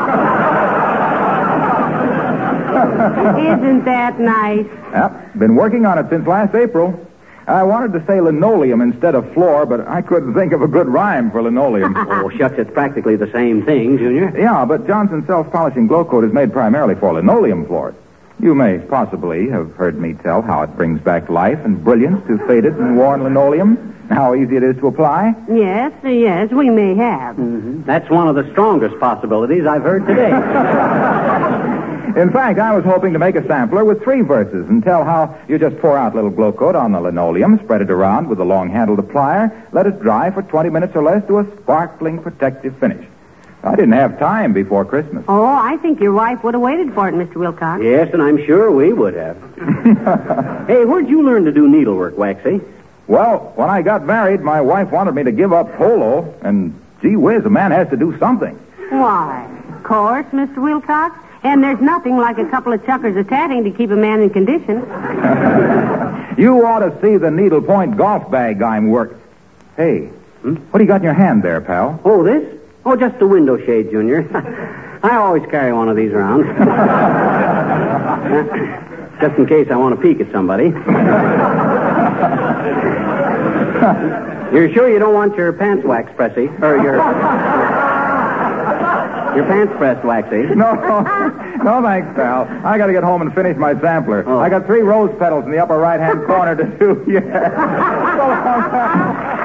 Isn't 3.37 3.83
that 3.85 4.19
nice? 4.19 4.65
Yep. 4.93 5.33
Been 5.37 5.55
working 5.55 5.85
on 5.85 5.97
it 5.99 6.09
since 6.09 6.25
last 6.27 6.55
April. 6.55 7.07
I 7.47 7.63
wanted 7.63 7.91
to 7.99 8.05
say 8.05 8.21
linoleum 8.21 8.79
instead 8.81 9.15
of 9.15 9.33
floor, 9.33 9.65
but 9.65 9.85
I 9.87 10.01
couldn't 10.01 10.33
think 10.33 10.53
of 10.53 10.61
a 10.61 10.67
good 10.67 10.87
rhyme 10.87 11.31
for 11.31 11.41
linoleum. 11.41 11.95
Oh, 11.97 12.29
shucks, 12.29 12.55
it's 12.57 12.71
practically 12.71 13.15
the 13.17 13.29
same 13.31 13.65
thing, 13.65 13.97
Junior. 13.97 14.31
yeah, 14.37 14.63
but 14.63 14.85
Johnson's 14.87 15.25
self-polishing 15.27 15.87
Glo-Coat 15.87 16.23
is 16.23 16.31
made 16.31 16.53
primarily 16.53 16.95
for 16.95 17.13
linoleum 17.13 17.65
floors. 17.65 17.95
You 18.39 18.55
may 18.55 18.79
possibly 18.79 19.49
have 19.49 19.75
heard 19.75 19.99
me 19.99 20.13
tell 20.13 20.41
how 20.41 20.63
it 20.63 20.75
brings 20.75 20.99
back 21.01 21.29
life 21.29 21.59
and 21.63 21.83
brilliance 21.83 22.25
to 22.27 22.37
faded 22.47 22.75
and 22.75 22.97
worn 22.97 23.23
linoleum, 23.23 23.77
and 24.09 24.17
how 24.17 24.33
easy 24.33 24.55
it 24.55 24.63
is 24.63 24.75
to 24.77 24.87
apply. 24.87 25.35
Yes, 25.47 25.93
yes, 26.03 26.49
we 26.51 26.69
may 26.69 26.95
have. 26.95 27.35
Mm-hmm. 27.35 27.83
That's 27.83 28.09
one 28.09 28.27
of 28.27 28.35
the 28.35 28.49
strongest 28.51 28.99
possibilities 28.99 29.65
I've 29.65 29.83
heard 29.83 30.07
today. 30.07 30.31
In 32.17 32.29
fact, 32.29 32.59
I 32.59 32.75
was 32.75 32.83
hoping 32.83 33.13
to 33.13 33.19
make 33.19 33.35
a 33.35 33.47
sampler 33.47 33.85
with 33.85 34.03
three 34.03 34.21
verses 34.21 34.67
and 34.67 34.83
tell 34.83 35.05
how 35.05 35.39
you 35.47 35.57
just 35.57 35.77
pour 35.77 35.97
out 35.97 36.13
little 36.13 36.29
Glo-Coat 36.29 36.75
on 36.75 36.91
the 36.91 36.99
linoleum, 36.99 37.57
spread 37.63 37.81
it 37.81 37.89
around 37.89 38.27
with 38.27 38.39
a 38.39 38.43
long-handled 38.43 38.99
applier, 38.99 39.49
let 39.71 39.87
it 39.87 40.01
dry 40.01 40.29
for 40.29 40.41
20 40.41 40.69
minutes 40.71 40.93
or 40.93 41.03
less 41.03 41.25
to 41.27 41.39
a 41.39 41.57
sparkling 41.61 42.21
protective 42.21 42.77
finish. 42.79 43.07
I 43.63 43.75
didn't 43.75 43.91
have 43.91 44.17
time 44.17 44.53
before 44.53 44.85
Christmas. 44.85 45.23
Oh, 45.27 45.43
I 45.45 45.77
think 45.77 45.99
your 45.99 46.13
wife 46.13 46.43
would 46.43 46.55
have 46.55 46.61
waited 46.61 46.93
for 46.93 47.07
it, 47.07 47.13
Mr. 47.13 47.35
Wilcox. 47.35 47.83
yes, 47.83 48.09
and 48.11 48.21
I'm 48.21 48.43
sure 48.45 48.71
we 48.71 48.91
would 48.91 49.13
have. 49.13 49.37
hey, 50.67 50.83
where'd 50.85 51.07
you 51.07 51.21
learn 51.21 51.45
to 51.45 51.51
do 51.51 51.67
needlework, 51.69 52.17
Waxy? 52.17 52.61
Well, 53.07 53.53
when 53.55 53.69
I 53.69 53.81
got 53.81 54.03
married, 54.05 54.41
my 54.41 54.61
wife 54.61 54.89
wanted 54.89 55.13
me 55.13 55.23
to 55.23 55.31
give 55.31 55.53
up 55.53 55.75
polo, 55.75 56.33
and 56.41 56.79
gee 57.01 57.15
whiz, 57.15 57.45
a 57.45 57.49
man 57.49 57.71
has 57.71 57.89
to 57.89 57.97
do 57.97 58.17
something. 58.17 58.55
Why? 58.89 59.47
Of 59.75 59.83
course, 59.83 60.25
Mr. 60.27 60.57
Wilcox. 60.57 61.17
And 61.43 61.63
there's 61.63 61.81
nothing 61.81 62.17
like 62.17 62.37
a 62.37 62.45
couple 62.45 62.71
of 62.71 62.81
chukkers 62.83 63.17
of 63.19 63.27
tatting 63.27 63.63
to 63.63 63.71
keep 63.71 63.89
a 63.89 63.95
man 63.95 64.21
in 64.21 64.29
condition. 64.29 64.81
You 66.37 66.65
ought 66.65 66.79
to 66.79 66.97
see 67.01 67.17
the 67.17 67.29
needlepoint 67.29 67.97
golf 67.97 68.31
bag 68.31 68.61
I'm 68.61 68.89
working. 68.89 69.19
Hey, 69.75 70.05
hmm? 70.41 70.55
what 70.55 70.79
do 70.79 70.83
you 70.83 70.87
got 70.87 71.01
in 71.01 71.03
your 71.03 71.13
hand 71.13 71.43
there, 71.43 71.59
pal? 71.59 71.99
Oh, 72.05 72.23
this? 72.23 72.60
Oh, 72.83 72.95
just 72.95 73.21
a 73.21 73.27
window 73.27 73.63
shade, 73.63 73.91
Junior. 73.91 74.27
I 75.03 75.17
always 75.17 75.43
carry 75.49 75.73
one 75.73 75.89
of 75.89 75.95
these 75.95 76.11
around. 76.11 76.43
just 79.21 79.37
in 79.37 79.45
case 79.45 79.67
I 79.69 79.75
want 79.75 79.95
to 79.95 80.01
peek 80.01 80.19
at 80.19 80.31
somebody. 80.31 80.65
You're 84.53 84.73
sure 84.73 84.89
you 84.89 84.99
don't 84.99 85.13
want 85.13 85.35
your 85.37 85.53
pants 85.53 85.85
waxed, 85.85 86.15
Pressy? 86.15 86.49
Or 86.61 86.81
your... 86.81 86.97
Your 89.35 89.45
pants 89.45 89.73
pressed, 89.77 90.03
Waxy? 90.03 90.43
No, 90.55 90.73
no, 91.63 91.81
thanks, 91.81 92.13
pal. 92.15 92.47
I 92.65 92.77
got 92.77 92.87
to 92.87 92.93
get 92.93 93.03
home 93.03 93.21
and 93.21 93.33
finish 93.33 93.55
my 93.55 93.79
sampler. 93.79 94.25
Oh. 94.27 94.39
I 94.39 94.49
got 94.49 94.65
three 94.65 94.81
rose 94.81 95.15
petals 95.17 95.45
in 95.45 95.51
the 95.51 95.59
upper 95.59 95.77
right-hand 95.77 96.25
corner 96.25 96.55
to 96.55 96.65
do. 96.77 97.05
Yeah. 97.07 98.17
So 98.17 98.27
long, 98.27 98.69
pal. 98.69 99.41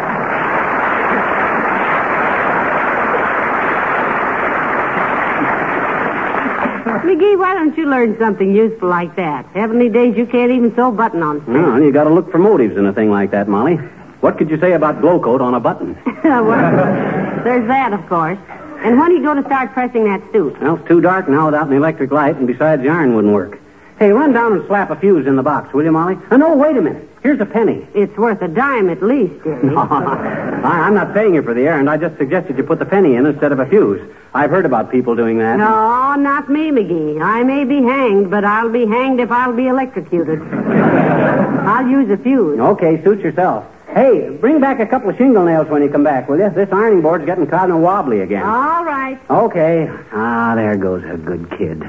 McGee, 7.07 7.39
why 7.39 7.55
don't 7.55 7.77
you 7.77 7.87
learn 7.87 8.19
something 8.19 8.55
useful 8.55 8.89
like 8.89 9.15
that? 9.15 9.47
Heavenly 9.55 9.89
days, 9.89 10.17
you 10.17 10.27
can't 10.27 10.51
even 10.51 10.75
sew 10.75 10.89
a 10.89 10.93
button 10.93 11.23
on. 11.23 11.45
Well, 11.47 11.81
you 11.81 11.93
got 11.93 12.05
to 12.05 12.11
look 12.11 12.33
for 12.33 12.39
motives 12.39 12.77
in 12.77 12.85
a 12.85 12.93
thing 12.93 13.11
like 13.11 13.31
that, 13.31 13.47
Molly. 13.47 13.77
What 14.21 14.39
could 14.39 14.51
you 14.51 14.59
say 14.59 14.73
about 14.73 15.01
Glo-Coat 15.01 15.41
on 15.41 15.55
a 15.55 15.61
button? 15.61 15.97
well, 16.25 17.45
there's 17.45 17.69
that, 17.69 17.93
of 17.93 18.05
course. 18.09 18.39
And 18.81 18.99
when 18.99 19.13
are 19.13 19.15
you 19.15 19.23
going 19.23 19.41
to 19.41 19.49
start 19.49 19.73
pressing 19.73 20.05
that 20.05 20.21
suit? 20.33 20.61
Well, 20.61 20.77
it's 20.77 20.89
too 20.89 21.01
dark 21.01 21.29
now 21.29 21.47
without 21.47 21.69
an 21.69 21.75
electric 21.75 22.11
light, 22.11 22.37
and 22.37 22.47
besides, 22.47 22.83
the 22.83 22.89
iron 22.89 23.15
wouldn't 23.15 23.33
work. 23.33 23.61
Hey, 23.99 24.11
run 24.11 24.33
down 24.33 24.53
and 24.53 24.67
slap 24.67 24.91
a 24.91 24.97
fuse 24.97 25.27
in 25.27 25.37
the 25.37 25.43
box, 25.43 25.73
will 25.73 25.85
you, 25.85 25.93
Molly? 25.93 26.19
Uh, 26.31 26.37
no, 26.37 26.57
wait 26.57 26.77
a 26.77 26.83
minute. 26.83 27.09
Here's 27.27 27.41
a 27.41 27.45
penny. 27.45 27.85
It's 27.93 28.17
worth 28.17 28.41
a 28.41 28.47
dime 28.47 28.89
at 28.89 29.03
least. 29.03 29.45
No, 29.47 30.73
I'm 30.73 30.95
not 30.95 31.13
paying 31.13 31.35
you 31.35 31.43
for 31.43 31.55
the 31.55 31.63
errand. 31.63 31.91
I 31.91 31.97
just 31.97 32.17
suggested 32.19 32.57
you 32.57 32.63
put 32.63 32.79
the 32.79 32.85
penny 32.85 33.15
in 33.17 33.27
instead 33.27 33.51
of 33.51 33.59
a 33.59 33.67
fuse. 33.67 34.01
I've 34.33 34.51
heard 34.51 34.65
about 34.65 34.93
people 34.93 35.17
doing 35.17 35.39
that. 35.39 35.59
No, 35.59 36.15
not 36.15 36.49
me, 36.49 36.71
McGee. 36.71 37.21
I 37.21 37.43
may 37.43 37.65
be 37.65 37.83
hanged, 37.83 38.31
but 38.31 38.45
I'll 38.45 38.71
be 38.71 38.87
hanged 38.87 39.19
if 39.19 39.31
I'll 39.33 39.53
be 39.53 39.67
electrocuted. 39.67 40.41
I'll 40.53 41.87
use 41.89 42.09
a 42.11 42.17
fuse. 42.17 42.61
Okay, 42.61 43.03
suit 43.03 43.21
yourself. 43.21 43.65
Hey, 43.89 44.31
bring 44.31 44.61
back 44.61 44.79
a 44.79 44.87
couple 44.87 45.11
of 45.11 45.17
shingle 45.17 45.45
nails 45.45 45.69
when 45.69 45.83
you 45.83 45.89
come 45.89 46.05
back, 46.05 46.29
will 46.29 46.39
you? 46.39 46.49
This 46.51 46.69
ironing 46.73 47.03
board's 47.03 47.27
getting 47.27 47.47
kind 47.49 47.73
of 47.73 47.79
wobbly 47.79 48.21
again. 48.21 48.45
All 48.45 48.85
right. 48.85 49.19
Okay. 49.29 49.91
Ah, 50.13 50.55
there 50.55 50.77
goes 50.77 51.03
a 51.05 51.17
good 51.17 51.51
kid. 51.59 51.81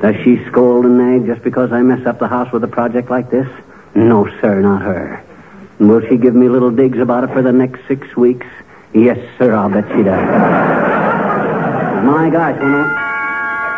Does 0.00 0.16
she 0.24 0.42
scold 0.46 0.86
and 0.86 0.96
nag 0.96 1.26
just 1.26 1.42
because 1.44 1.70
I 1.70 1.82
mess 1.82 2.06
up 2.06 2.18
the 2.18 2.28
house 2.28 2.50
with 2.50 2.64
a 2.64 2.68
project 2.68 3.10
like 3.10 3.30
this? 3.30 3.46
No, 4.00 4.26
sir, 4.40 4.60
not 4.62 4.80
her. 4.80 5.22
And 5.78 5.88
will 5.88 6.00
she 6.08 6.16
give 6.16 6.34
me 6.34 6.48
little 6.48 6.70
digs 6.70 6.98
about 6.98 7.22
it 7.24 7.30
for 7.34 7.42
the 7.42 7.52
next 7.52 7.86
six 7.86 8.16
weeks? 8.16 8.46
Yes, 8.94 9.18
sir, 9.36 9.54
I'll 9.54 9.68
bet 9.68 9.84
she 9.94 10.02
does. 10.02 10.26
My 12.04 12.30
gosh, 12.30 12.56
you 12.60 12.68
know. 12.68 12.84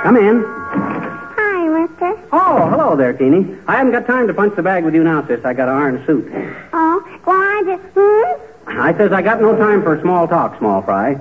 Come 0.04 0.16
in. 0.16 0.44
Hi, 0.46 1.68
mister. 1.68 2.16
Oh, 2.32 2.68
hello 2.70 2.94
there, 2.94 3.12
Teeny. 3.12 3.56
I 3.66 3.78
haven't 3.78 3.92
got 3.92 4.06
time 4.06 4.28
to 4.28 4.34
punch 4.34 4.54
the 4.54 4.62
bag 4.62 4.84
with 4.84 4.94
you 4.94 5.02
now, 5.02 5.26
sis. 5.26 5.44
I 5.44 5.54
got 5.54 5.66
to 5.66 5.72
iron 5.72 6.06
suit. 6.06 6.30
Oh, 6.72 7.02
well, 7.26 7.36
I 7.36 7.62
just, 7.66 7.82
hmm? 7.94 8.80
I 8.80 8.96
says 8.96 9.10
I 9.12 9.22
got 9.22 9.40
no 9.40 9.56
time 9.56 9.82
for 9.82 10.00
small 10.02 10.28
talk, 10.28 10.56
small 10.58 10.82
fry. 10.82 11.18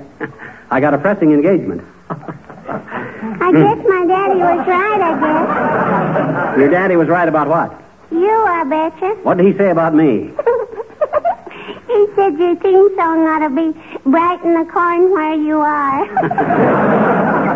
I 0.69 0.79
got 0.79 0.93
a 0.93 0.99
pressing 0.99 1.31
engagement. 1.31 1.81
I 2.07 3.51
guess 3.51 3.77
my 3.87 4.05
daddy 4.05 4.39
was 4.39 4.67
right, 4.67 5.01
I 5.01 6.53
guess. 6.53 6.57
Your 6.59 6.69
daddy 6.69 6.95
was 6.95 7.07
right 7.07 7.27
about 7.27 7.47
what? 7.47 7.73
You, 8.11 8.29
I 8.45 8.63
betcha. 8.65 9.15
What 9.23 9.37
did 9.37 9.45
he 9.47 9.57
say 9.57 9.69
about 9.71 9.93
me? 9.95 10.31
he 11.87 12.07
said 12.15 12.37
your 12.37 12.55
theme 12.57 12.89
song 12.97 13.25
ought 13.27 13.39
to 13.39 13.49
be 13.49 13.73
Bright 14.09 14.43
in 14.43 14.53
the 14.53 14.65
Corn 14.71 15.11
Where 15.11 15.33
You 15.35 15.59
Are. 15.61 17.11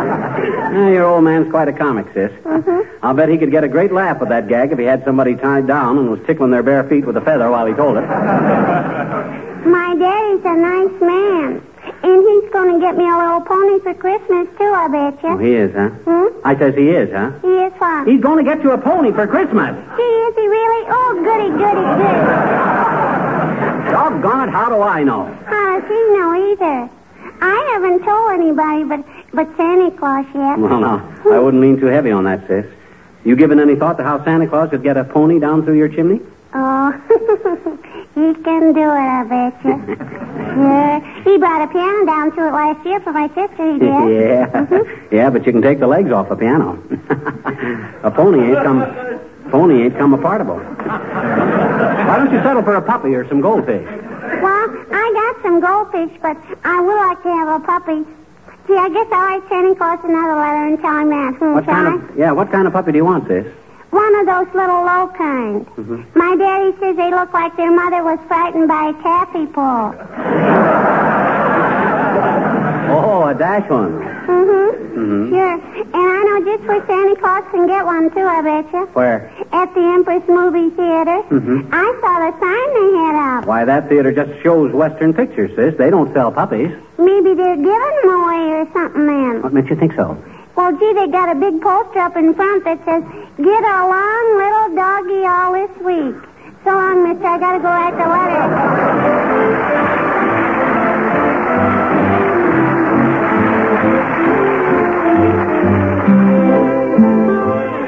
Eh, 0.76 0.90
your 0.92 1.06
old 1.06 1.24
man's 1.24 1.50
quite 1.50 1.70
a 1.70 1.74
comic, 1.74 2.06
sis. 2.14 2.30
Mhm. 2.44 2.86
I'll 3.02 3.14
bet 3.14 3.30
he 3.30 3.38
could 3.38 3.50
get 3.52 3.64
a 3.64 3.68
great 3.68 3.94
laugh 3.94 4.20
with 4.20 4.28
that 4.30 4.48
gag 4.50 4.74
if 4.74 4.78
he 4.80 4.84
had 4.84 5.06
somebody 5.06 5.36
tied 5.36 5.66
down 5.68 5.98
and 5.98 6.12
was 6.12 6.20
tickling 6.28 6.52
their 6.52 6.64
bare 6.64 6.84
feet 6.84 7.06
with 7.06 7.16
a 7.16 7.22
feather 7.22 7.50
while 7.50 7.66
he 7.66 7.74
told 7.74 7.96
it. 7.98 8.02
My 8.06 9.96
daddy's 9.96 10.44
a 10.44 10.56
nice 10.58 11.02
man. 11.02 11.62
And 12.04 12.22
he's 12.28 12.52
going 12.52 12.74
to 12.76 12.80
get 12.80 12.98
me 12.98 13.04
a 13.10 13.18
little 13.18 13.42
pony 13.42 13.80
for 13.80 13.94
Christmas, 13.94 14.48
too, 14.58 14.72
I 14.72 14.88
betcha. 14.88 15.28
Oh, 15.28 15.38
he 15.38 15.54
is, 15.56 15.74
huh? 15.74 15.90
Hmm? 15.90 16.28
I 16.44 16.58
says 16.58 16.76
he 16.76 16.90
is, 16.90 17.12
huh? 17.12 17.32
He 17.42 17.48
is 17.48 17.74
fun. 17.80 18.06
He's 18.08 18.22
going 18.22 18.44
to 18.44 18.50
get 18.50 18.64
you 18.64 18.72
a 18.72 18.78
pony 18.78 19.12
for 19.12 19.26
Christmas. 19.28 19.74
Gee, 19.98 20.04
is 20.04 20.36
he 20.36 20.48
really? 20.48 20.86
Oh, 20.90 21.12
goody, 21.24 21.50
goody, 21.50 21.82
goody. 21.82 23.26
Doggone 23.92 24.50
it, 24.50 24.52
how 24.52 24.70
do 24.70 24.82
I 24.82 25.04
know? 25.04 25.26
How 25.46 25.80
does 25.80 25.88
he 25.88 26.00
know 26.18 26.52
either? 26.52 26.90
I 27.42 27.70
haven't 27.74 28.04
told 28.04 28.32
anybody 28.34 28.84
but, 28.84 29.06
but 29.34 29.58
Santa 29.58 29.92
Claus 29.92 30.26
yet. 30.34 30.60
Well, 30.60 30.80
no, 30.80 31.32
I 31.32 31.40
wouldn't 31.40 31.62
lean 31.62 31.80
too 31.80 31.88
heavy 31.88 32.12
on 32.12 32.24
that, 32.26 32.48
sis. 32.48 32.66
You 33.24 33.36
given 33.36 33.60
any 33.60 33.76
thought 33.76 33.98
to 33.98 34.04
how 34.04 34.24
Santa 34.24 34.48
Claus 34.48 34.70
could 34.70 34.84
get 34.84 34.98
a 34.98 35.04
pony 35.04 35.40
down 35.40 35.64
through 35.64 35.78
your 35.78 35.90
chimney? 35.90 36.22
Oh, 36.54 36.92
he 38.16 38.34
can 38.44 38.74
do 38.74 38.82
it, 38.82 39.08
I 39.20 39.24
betcha. 39.24 39.74
yeah. 40.58 41.24
He 41.24 41.38
brought 41.38 41.62
a 41.64 41.68
piano 41.72 42.06
down 42.06 42.32
to 42.36 42.48
it 42.48 42.52
last 42.52 42.86
year 42.86 43.00
for 43.02 43.12
my 43.14 43.28
sister, 43.30 43.74
he 43.74 43.80
did. 43.80 43.90
yeah. 43.90 44.48
Mhm. 44.48 45.02
Yeah, 45.12 45.30
but 45.30 45.46
you 45.46 45.52
can 45.54 45.62
take 45.62 45.80
the 45.80 45.88
legs 45.88 46.12
off 46.12 46.32
a 46.36 46.36
piano. 46.36 46.78
a 48.04 48.12
pony 48.12 48.50
ain't 48.50 48.64
come 48.64 48.82
pony 49.52 49.84
ain't 49.84 49.98
come 49.98 50.14
apartable. 50.18 50.60
Why 50.88 52.18
don't 52.18 52.32
you 52.34 52.42
settle 52.42 52.64
for 52.64 52.76
a 52.76 52.82
puppy 52.82 53.14
or 53.16 53.28
some 53.30 53.42
goldfish? 53.42 53.86
Well, 53.86 54.68
I 54.92 55.06
got 55.14 55.44
some 55.44 55.60
goldfish, 55.62 56.18
but 56.22 56.38
I 56.64 56.82
would 56.82 56.96
like 57.08 57.22
to 57.24 57.30
have 57.30 57.62
a 57.62 57.66
puppy. 57.66 58.06
Gee, 58.68 58.76
I 58.76 58.90
guess 58.90 59.08
I'll 59.12 59.22
write 59.22 59.44
Santa 59.48 59.76
Claus 59.76 60.00
another 60.04 60.36
letter 60.36 60.66
and 60.68 60.82
tell 60.82 60.98
him 60.98 61.10
that. 61.10 61.34
Hmm, 61.36 61.54
What 61.54 61.66
kind 61.66 61.88
I? 61.88 61.96
of 62.12 62.18
yeah, 62.18 62.32
what 62.32 62.52
kind 62.52 62.66
of 62.68 62.74
puppy 62.74 62.92
do 62.94 62.98
you 62.98 63.06
want, 63.06 63.28
sis? 63.28 63.46
One 63.92 64.16
of 64.16 64.26
those 64.26 64.54
little 64.54 64.84
low 64.84 65.08
kinds. 65.18 65.68
Mhm. 65.78 66.06
My 66.16 66.36
daddy 66.36 66.76
says 66.80 66.96
they 66.98 67.12
look 67.12 67.34
like 67.34 67.56
their 67.56 67.72
mother 67.72 68.04
was 68.04 68.20
frightened 68.28 68.68
by 68.68 68.90
a 68.90 68.94
taffy 69.04 69.46
pull. 69.48 69.96
Oh, 72.88 73.26
a 73.28 73.34
dachshund. 73.34 73.96
Mm-hmm. 73.96 75.00
mm-hmm. 75.00 75.30
Sure. 75.30 75.54
And 75.54 75.96
I 75.96 76.24
know 76.24 76.46
just 76.46 76.64
where 76.68 76.86
Santa 76.86 77.16
Claus 77.20 77.44
can 77.52 77.68
get 77.68 77.86
one, 77.86 78.10
too, 78.12 78.22
I 78.22 78.42
betcha. 78.42 78.86
Where? 78.94 79.32
At 79.52 79.74
the 79.74 79.82
Empress 79.82 80.24
Movie 80.28 80.70
Theater. 80.76 81.24
Mm-hmm. 81.34 81.70
I 81.74 81.88
saw 82.02 82.14
the 82.22 82.32
sign 82.40 82.68
they 82.76 82.98
had 82.98 83.40
up. 83.40 83.46
Why, 83.48 83.66
that 83.66 83.90
theater 83.90 84.12
just 84.12 84.42
shows 84.44 84.72
Western 84.72 85.14
pictures, 85.14 85.52
sis. 85.56 85.76
They 85.78 85.90
don't 85.90 86.14
sell 86.14 86.32
puppies. 86.32 86.72
Maybe 86.98 87.34
they're 87.34 87.56
giving 87.56 87.96
them 88.04 88.10
away 88.24 88.44
or 88.54 88.68
something 88.74 89.06
then. 89.08 89.42
What 89.42 89.54
makes 89.54 89.70
you 89.70 89.76
think 89.76 89.94
so? 89.96 90.18
Well, 90.56 90.72
gee, 90.78 90.94
they 90.94 91.08
got 91.08 91.30
a 91.30 91.36
big 91.36 91.62
poster 91.62 92.00
up 92.00 92.16
in 92.16 92.34
front 92.34 92.64
that 92.64 92.80
says, 92.86 93.04
Get 93.38 93.64
along, 93.64 94.38
little 94.38 94.74
doggy, 94.74 95.26
all 95.28 95.52
this 95.52 95.76
week. 95.84 96.16
So 96.64 96.72
long, 96.72 97.04
mister. 97.04 97.28
I 97.28 97.38
gotta 97.38 97.60
go 97.60 97.66
write 97.66 97.92
the 97.92 98.08
letter. 98.08 99.46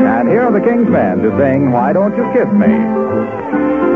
And 0.06 0.28
here 0.28 0.44
are 0.44 0.52
the 0.52 0.60
King's 0.60 0.90
Men 0.90 1.24
to 1.24 1.30
sing 1.40 1.72
Why 1.72 1.94
Don't 1.94 2.18
You 2.18 2.30
Kiss 2.34 2.52
Me? 2.52 3.87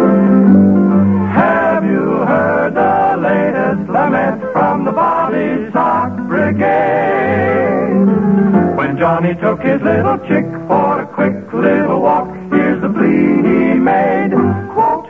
Johnny 9.22 9.36
took 9.40 9.62
his 9.62 9.80
little 9.84 10.18
chick 10.26 10.46
for 10.66 11.02
a 11.02 11.06
quick 11.06 11.54
little 11.54 12.02
walk, 12.02 12.28
here's 12.52 12.82
the 12.82 12.90
plea 12.90 13.38
he 13.46 13.78
made. 13.78 14.32
Quote, 14.74 15.06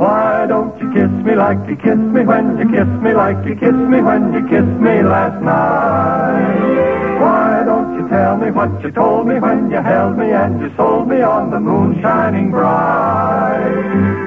why 0.00 0.44
don't 0.48 0.76
you 0.80 0.92
kiss 0.92 1.10
me 1.24 1.36
like 1.36 1.58
you 1.68 1.76
kissed 1.76 2.10
me 2.16 2.24
when 2.24 2.58
you 2.58 2.68
kissed 2.68 3.00
me 3.00 3.14
like 3.14 3.46
you 3.46 3.54
kissed 3.54 3.86
me 3.94 4.02
when 4.02 4.34
you 4.34 4.42
kissed 4.48 4.80
me 4.82 5.04
last 5.04 5.40
night? 5.40 7.20
Why 7.22 7.62
don't 7.64 7.94
you 7.94 8.08
tell 8.08 8.36
me 8.36 8.50
what 8.50 8.82
you 8.82 8.90
told 8.90 9.28
me 9.28 9.38
when 9.38 9.70
you 9.70 9.76
held 9.76 10.18
me 10.18 10.32
and 10.32 10.60
you 10.60 10.74
sold 10.76 11.06
me 11.06 11.22
on 11.22 11.52
the 11.52 11.60
moon 11.60 12.02
shining 12.02 12.50
bright? 12.50 13.70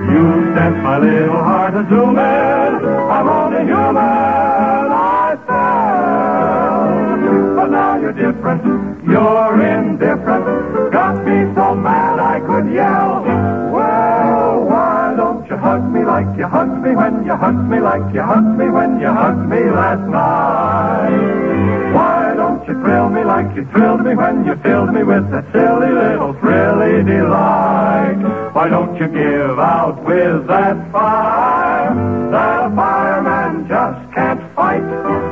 You 0.08 0.56
sent 0.56 0.78
my 0.84 1.00
little 1.00 1.44
heart 1.44 1.74
a 1.74 1.86
zooming. 1.90 2.16
I'm 2.16 3.28
only 3.28 3.66
human. 3.66 3.98
I 3.98 5.36
fell. 5.46 6.88
But 7.58 7.72
now 7.72 8.00
you're 8.00 8.14
different. 8.14 8.97
You're 9.08 9.62
indifferent. 9.62 10.92
Got 10.92 11.24
me 11.26 11.54
so 11.56 11.76
mad 11.76 12.20
I 12.20 12.40
could 12.42 12.72
yell. 12.74 13.24
Well, 13.72 14.66
why 14.66 15.14
don't 15.16 15.48
you 15.50 15.56
hug 15.56 15.90
me 15.92 16.04
like 16.04 16.28
you 16.38 16.46
hugged 16.46 16.84
me 16.84 16.96
when 16.96 17.24
you 17.26 17.36
hugged 17.36 17.70
me 17.70 17.80
like 17.80 18.14
you 18.14 18.22
hugged 18.22 18.58
me 18.58 18.70
when 18.70 19.00
you 19.00 19.08
hugged 19.08 19.48
me 19.50 19.62
last 19.70 20.06
night? 20.10 21.94
Why 21.94 22.34
don't 22.36 22.68
you 22.68 22.74
thrill 22.84 23.10
me 23.10 23.24
like 23.24 23.56
you 23.56 23.66
thrilled 23.72 24.04
me 24.04 24.14
when 24.14 24.46
you 24.46 24.56
filled 24.58 24.94
me 24.94 25.04
with 25.04 25.32
that 25.32 25.46
silly 25.54 25.92
little 25.92 26.34
thrilly 26.42 27.04
delight? 27.04 28.20
Why 28.54 28.68
don't 28.70 29.00
you 29.00 29.08
give 29.08 29.58
out 29.58 30.04
with 30.04 30.48
that 30.48 30.92
fire 30.92 31.68
a 32.68 32.76
fireman 32.76 33.68
just 33.68 34.14
can't 34.14 34.42
fight? 34.54 35.27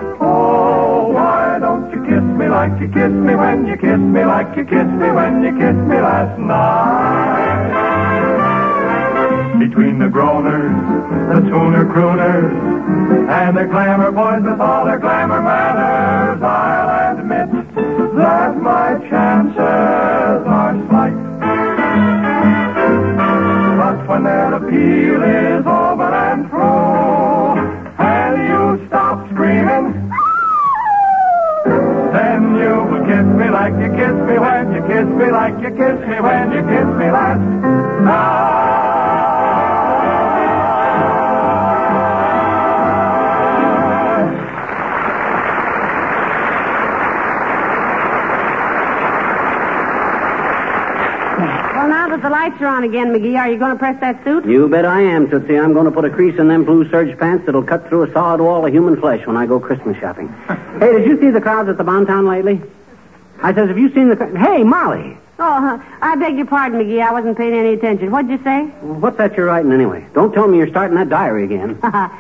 Like 2.76 2.82
you 2.82 2.94
kissed 2.94 3.14
me 3.14 3.36
when 3.36 3.66
you 3.66 3.78
kissed 3.78 4.00
me 4.00 4.26
like 4.26 4.58
you 4.58 4.66
kissed 4.66 4.92
me 4.92 5.10
when 5.12 5.42
you 5.42 5.52
kissed 5.52 5.88
me 5.88 5.96
last 5.96 6.38
night? 6.38 7.72
Between 9.60 9.98
the 9.98 10.08
groaners, 10.08 10.76
the 11.34 11.40
tuner 11.50 11.86
crooners, 11.86 12.52
and 13.30 13.56
the 13.56 13.66
glamour 13.66 14.12
boys 14.12 14.44
with 14.44 14.60
all 14.60 14.84
their 14.86 15.00
glamour 15.00 15.42
manners, 15.42 16.44
I'll 16.44 17.18
admit 17.18 17.50
that 18.18 18.58
my 18.62 19.00
chances 19.10 19.58
are 19.58 20.88
slight. 20.90 20.95
Like 33.66 33.82
you 33.82 33.98
kissed 33.98 34.14
me 34.30 34.38
when 34.38 34.74
you 34.76 34.82
kissed 34.86 35.10
me 35.10 35.32
like 35.32 35.54
you 35.60 35.70
kissed 35.72 36.08
me 36.08 36.22
when 36.22 36.52
you 36.52 36.62
kissed 36.70 36.98
me 37.02 37.10
last 37.10 37.40
night. 37.40 38.46
Well, 51.74 51.88
now 51.88 52.10
that 52.10 52.22
the 52.22 52.30
lights 52.30 52.62
are 52.62 52.68
on 52.68 52.84
again, 52.84 53.08
McGee. 53.08 53.36
Are 53.36 53.50
you 53.50 53.58
going 53.58 53.72
to 53.72 53.80
press 53.80 54.00
that 54.00 54.24
suit? 54.24 54.46
You 54.46 54.70
bet 54.70 54.86
I 54.86 55.02
am, 55.02 55.28
Tootsie. 55.28 55.58
I'm 55.58 55.74
going 55.74 55.86
to 55.86 55.92
put 55.92 56.06
a 56.06 56.12
crease 56.12 56.38
in 56.38 56.50
them 56.50 56.66
blue 56.66 56.88
serge 56.92 57.18
pants 57.18 57.48
that'll 57.48 57.64
cut 57.64 57.90
through 57.90 58.04
a 58.04 58.14
solid 58.14 58.42
wall 58.42 58.64
of 58.64 58.72
human 58.72 59.02
flesh 59.02 59.26
when 59.26 59.36
I 59.36 59.48
go 59.48 59.60
Christmas 59.60 59.98
shopping. 59.98 60.28
hey, 60.80 61.00
did 61.00 61.08
you 61.08 61.20
see 61.20 61.32
the 61.32 61.42
crowds 61.42 61.68
at 61.68 61.80
the 61.80 61.84
Bonton 61.84 62.28
lately? 62.28 62.62
I 63.46 63.54
says, 63.54 63.68
have 63.68 63.78
you 63.78 63.94
seen 63.94 64.10
the... 64.10 64.16
Hey, 64.40 64.64
Molly! 64.64 65.16
Oh, 65.38 65.84
I 66.02 66.16
beg 66.16 66.36
your 66.36 66.48
pardon, 66.48 66.80
McGee. 66.80 67.00
I 67.00 67.12
wasn't 67.12 67.38
paying 67.38 67.54
any 67.54 67.74
attention. 67.74 68.10
What'd 68.10 68.32
you 68.32 68.44
say? 68.44 68.64
What's 68.82 69.18
that 69.18 69.38
you're 69.38 69.46
writing 69.46 69.72
anyway? 69.72 70.04
Don't 70.16 70.34
tell 70.34 70.48
me 70.48 70.58
you're 70.58 70.68
starting 70.70 70.98
that 70.98 71.10
diary 71.10 71.44
again. 71.44 71.78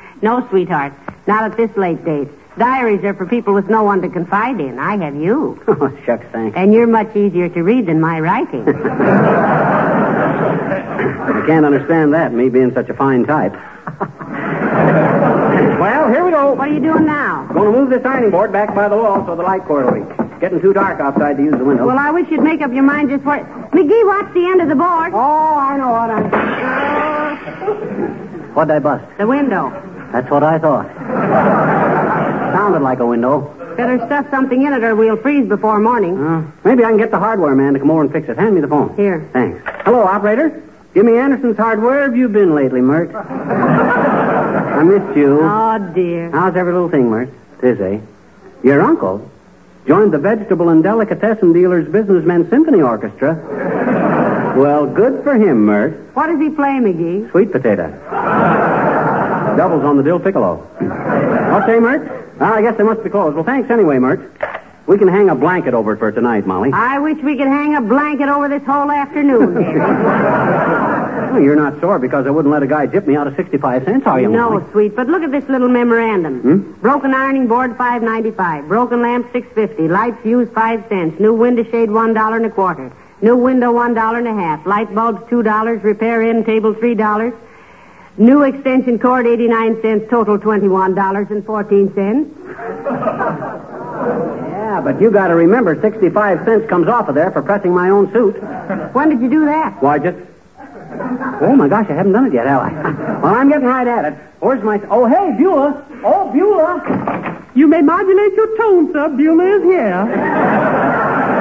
no, 0.21 0.47
sweetheart. 0.49 0.93
Not 1.25 1.45
at 1.45 1.57
this 1.57 1.75
late 1.75 2.05
date. 2.05 2.27
Diaries 2.59 3.03
are 3.03 3.15
for 3.15 3.25
people 3.25 3.55
with 3.55 3.67
no 3.71 3.81
one 3.81 4.03
to 4.03 4.09
confide 4.09 4.59
in. 4.59 4.77
I 4.77 4.97
have 4.97 5.15
you. 5.15 5.59
oh, 5.67 5.97
shucks, 6.05 6.27
thanks. 6.31 6.55
And 6.55 6.71
you're 6.71 6.85
much 6.85 7.15
easier 7.15 7.49
to 7.49 7.63
read 7.63 7.88
than 7.88 7.99
my 7.99 8.19
writing. 8.19 8.69
I 8.69 8.73
can't 11.47 11.65
understand 11.65 12.13
that, 12.13 12.33
me 12.33 12.49
being 12.49 12.71
such 12.71 12.89
a 12.89 12.93
fine 12.93 13.25
type. 13.25 13.53
well, 15.79 16.07
here 16.07 16.23
we 16.23 16.29
go. 16.29 16.53
What 16.53 16.69
are 16.69 16.73
you 16.73 16.81
doing 16.81 17.07
now? 17.07 17.47
Going 17.51 17.73
to 17.73 17.79
move 17.79 17.89
this 17.89 18.05
ironing 18.05 18.29
board 18.29 18.51
back 18.51 18.75
by 18.75 18.88
the 18.89 18.95
wall 18.95 19.25
so 19.25 19.35
the 19.35 19.41
light 19.41 19.65
cord 19.65 19.85
will 19.85 20.05
leak. 20.05 20.24
Getting 20.39 20.61
too 20.61 20.73
dark 20.73 20.99
outside 20.99 21.37
to 21.37 21.43
use 21.43 21.53
the 21.57 21.63
window. 21.63 21.87
Well, 21.87 21.97
I 21.97 22.11
wish 22.11 22.29
you'd 22.29 22.43
make 22.43 22.61
up 22.61 22.71
your 22.73 22.83
mind 22.83 23.09
just 23.09 23.23
what. 23.23 23.39
McGee, 23.71 24.05
watch 24.05 24.33
the 24.33 24.45
end 24.45 24.61
of 24.61 24.67
the 24.67 24.75
board. 24.75 25.13
Oh, 25.13 25.55
I 25.55 25.77
know 25.77 25.91
what 25.91 26.09
I'm. 26.11 26.29
What'd 28.53 28.71
I 28.71 28.79
bust? 28.79 29.05
The 29.17 29.25
window. 29.27 29.69
That's 30.11 30.29
what 30.29 30.43
I 30.43 30.59
thought. 30.59 30.87
Sounded 32.53 32.81
like 32.81 32.99
a 32.99 33.05
window. 33.05 33.51
Better 33.75 33.97
stuff 34.05 34.29
something 34.29 34.61
in 34.61 34.73
it 34.73 34.83
or 34.83 34.95
we'll 34.95 35.17
freeze 35.17 35.47
before 35.47 35.79
morning. 35.79 36.17
Uh, 36.17 36.45
maybe 36.63 36.83
I 36.85 36.89
can 36.89 36.97
get 36.97 37.11
the 37.11 37.19
hardware 37.19 37.53
man 37.55 37.73
to 37.73 37.79
come 37.79 37.91
over 37.91 38.01
and 38.01 38.11
fix 38.11 38.29
it. 38.29 38.37
Hand 38.37 38.55
me 38.55 38.61
the 38.61 38.67
phone. 38.67 38.95
Here. 38.95 39.27
Thanks. 39.33 39.61
Hello, 39.83 40.01
operator. 40.03 40.61
Give 40.93 41.03
me 41.05 41.17
Anderson's 41.17 41.57
hardware. 41.57 41.89
Where 41.91 42.03
have 42.03 42.15
you 42.15 42.29
been 42.29 42.55
lately, 42.55 42.79
Myrt? 42.79 43.13
I 43.15 44.81
missed 44.83 45.17
you. 45.17 45.39
Oh, 45.41 45.91
dear. 45.93 46.31
How's 46.31 46.55
every 46.55 46.71
little 46.71 46.89
thing, 46.89 47.09
Myrt? 47.09 47.29
Tis, 47.59 47.81
eh? 47.81 47.99
Your 48.63 48.81
uncle 48.81 49.29
joined 49.87 50.11
the 50.13 50.17
vegetable 50.17 50.69
and 50.69 50.83
delicatessen 50.83 51.53
dealers 51.53 51.87
businessmen 51.87 52.49
symphony 52.49 52.81
orchestra. 52.81 53.35
well, 54.57 54.85
good 54.87 55.23
for 55.23 55.35
him, 55.35 55.65
Myrt. 55.65 55.93
What 56.15 56.27
does 56.27 56.39
he 56.39 56.49
play, 56.49 56.79
McGee? 56.79 57.29
Sweet 57.31 57.51
potato. 57.51 57.89
Doubles 59.57 59.83
on 59.83 59.97
the 59.97 60.03
dill 60.03 60.19
piccolo. 60.19 60.67
Okay, 60.81 61.79
Myrt? 61.79 62.07
Well, 62.39 62.51
ah, 62.51 62.55
I 62.55 62.61
guess 62.61 62.75
they 62.77 62.83
must 62.83 63.03
be 63.03 63.09
closed. 63.09 63.35
Well, 63.35 63.45
thanks 63.45 63.69
anyway, 63.69 63.99
Myrt. 63.99 64.19
We 64.87 64.97
can 64.97 65.07
hang 65.07 65.29
a 65.29 65.35
blanket 65.35 65.73
over 65.73 65.93
it 65.93 65.99
for 65.99 66.11
tonight, 66.11 66.45
Molly. 66.45 66.71
I 66.73 66.99
wish 66.99 67.17
we 67.23 67.37
could 67.37 67.47
hang 67.47 67.75
a 67.75 67.81
blanket 67.81 68.29
over 68.29 68.47
this 68.49 68.63
whole 68.63 68.91
afternoon, 68.91 69.55
Oh, 71.17 71.38
you're 71.38 71.56
not 71.56 71.80
sore 71.82 71.99
because 71.99 72.25
I 72.28 72.30
wouldn't 72.30 72.51
let 72.51 72.63
a 72.63 72.67
guy 72.67 72.88
tip 72.88 73.08
me 73.08 73.15
out 73.15 73.28
of 73.28 73.36
65 73.36 73.84
cents, 73.86 74.06
are 74.06 74.19
you, 74.21 74.30
no, 74.30 74.51
Molly? 74.51 74.63
sweet, 74.71 74.95
but 74.95 75.08
look 75.08 75.23
at 75.23 75.32
this 75.32 75.47
little 75.49 75.67
memorandum. 75.69 76.41
Hmm? 76.41 76.71
Broken 76.82 77.13
ironing 77.13 77.47
board, 77.47 77.75
five 77.78 78.01
ninety 78.04 78.32
five. 78.32 78.67
Broken 78.67 79.01
lamp, 79.01 79.32
six 79.32 79.47
fifty. 79.54 79.88
Light 79.88 80.15
fuse, 80.21 80.49
five 80.54 80.84
cents. 80.89 81.19
New 81.19 81.34
window 81.34 81.63
shade, 81.71 81.89
one 81.91 82.13
dollar 82.13 82.38
and 82.38 82.45
a 82.45 82.49
quarter. 82.49 82.91
New 83.21 83.36
window, 83.38 83.71
one 83.71 83.93
dollar 83.93 84.17
and 84.19 84.28
a 84.28 84.34
half. 84.34 84.65
Light 84.65 84.93
bulbs, 84.93 85.21
two 85.30 85.41
dollars. 85.43 85.84
Repair 85.84 86.21
end 86.21 86.45
table, 86.45 86.73
three 86.73 86.95
dollars. 86.95 87.34
New 88.17 88.43
extension 88.43 88.97
cord, 88.99 89.25
eighty 89.28 89.47
nine 89.47 89.82
cents. 89.82 90.10
Total, 90.10 90.38
twenty 90.39 90.67
one 90.67 90.95
dollars 90.95 91.28
and 91.32 91.45
fourteen 91.45 91.93
cents. 91.93 92.30
Yeah, 94.65 94.82
but 94.82 94.99
you 94.99 95.12
got 95.12 95.28
to 95.28 95.36
remember, 95.36 95.80
65 95.80 96.43
cents 96.43 96.67
comes 96.69 96.88
off 96.88 97.08
of 97.08 97.15
there 97.15 97.32
for 97.32 97.41
pressing 97.41 97.73
my 97.73 97.89
own 97.89 98.12
suit. 98.12 98.34
When 98.93 99.10
did 99.10 99.21
you 99.21 99.30
do 99.30 99.45
that? 99.45 99.82
Why, 99.82 99.99
just. 99.99 100.17
Oh, 101.41 101.55
my 101.55 101.67
gosh, 101.67 101.88
I 101.89 101.93
haven't 101.93 102.12
done 102.13 102.25
it 102.27 102.34
yet, 102.34 102.47
have 102.47 102.62
I? 102.62 102.71
well, 103.23 103.36
I'm 103.36 103.49
getting 103.49 103.67
right 103.67 103.88
at 103.88 104.05
it. 104.05 104.13
Where's 104.39 104.63
my. 104.63 104.81
Oh, 104.89 105.05
hey, 105.05 105.36
Beulah. 105.38 105.86
Oh, 106.03 106.31
Beulah. 106.31 107.41
You 107.55 107.67
may 107.67 107.81
modulate 107.81 108.34
your 108.34 108.58
tone, 108.58 108.91
sir. 108.93 109.10
Beulah 109.10 109.58
is 109.58 109.63
here. 109.63 111.12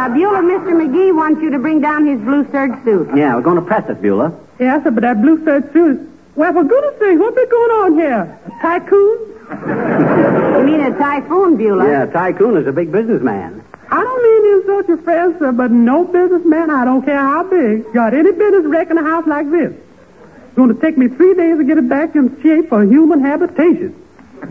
Uh, 0.00 0.08
Beulah, 0.14 0.38
Mr. 0.40 0.72
McGee 0.72 1.14
wants 1.14 1.42
you 1.42 1.50
to 1.50 1.58
bring 1.58 1.80
down 1.82 2.06
his 2.06 2.18
blue 2.20 2.50
serge 2.50 2.72
suit. 2.84 3.06
Yeah, 3.14 3.34
we're 3.34 3.42
going 3.42 3.56
to 3.56 3.62
press 3.62 3.86
it, 3.90 4.00
Beulah. 4.00 4.32
Yes, 4.58 4.82
sir, 4.82 4.90
but 4.90 5.02
that 5.02 5.20
blue 5.20 5.44
serge 5.44 5.70
suit. 5.74 6.00
Well, 6.36 6.52
for 6.54 6.64
goodness 6.64 6.98
sake, 6.98 7.18
what's 7.18 7.34
been 7.36 7.50
going 7.50 7.70
on 7.82 7.94
here? 7.98 8.38
A 8.46 8.50
tycoon? 8.62 9.18
You 10.60 10.66
mean 10.66 10.80
a 10.80 10.96
typhoon, 10.98 11.56
Beulah? 11.56 11.86
Yeah, 11.88 12.06
Tycoon 12.06 12.56
is 12.56 12.66
a 12.66 12.72
big 12.72 12.92
businessman. 12.92 13.64
I 13.90 14.00
don't 14.00 14.22
mean 14.22 14.42
to 14.42 14.60
insult 14.60 14.88
your 14.88 14.98
friends, 14.98 15.38
sir, 15.38 15.52
but 15.52 15.70
no 15.70 16.04
businessman, 16.04 16.70
I 16.70 16.84
don't 16.84 17.02
care 17.04 17.18
how 17.18 17.42
big, 17.42 17.92
got 17.92 18.14
any 18.14 18.30
business 18.30 18.64
wrecking 18.66 18.98
a 18.98 19.02
house 19.02 19.26
like 19.26 19.50
this. 19.50 19.72
It's 19.72 20.56
going 20.56 20.74
to 20.74 20.80
take 20.80 20.96
me 20.96 21.08
three 21.08 21.34
days 21.34 21.58
to 21.58 21.64
get 21.64 21.78
it 21.78 21.88
back 21.88 22.14
in 22.14 22.40
shape 22.42 22.68
for 22.68 22.82
human 22.84 23.20
habitation. 23.20 23.96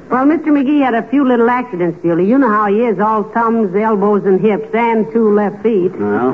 Well, 0.09 0.25
Mr. 0.25 0.47
McGee 0.47 0.81
had 0.81 0.93
a 0.93 1.03
few 1.03 1.27
little 1.27 1.49
accidents, 1.49 2.01
Beulah. 2.01 2.21
You 2.23 2.37
know 2.37 2.49
how 2.49 2.67
he 2.67 2.81
is, 2.81 2.99
all 2.99 3.23
thumbs, 3.23 3.75
elbows, 3.75 4.25
and 4.25 4.39
hips, 4.39 4.73
and 4.73 5.11
two 5.11 5.33
left 5.33 5.63
feet. 5.63 5.91
Well, 5.93 6.33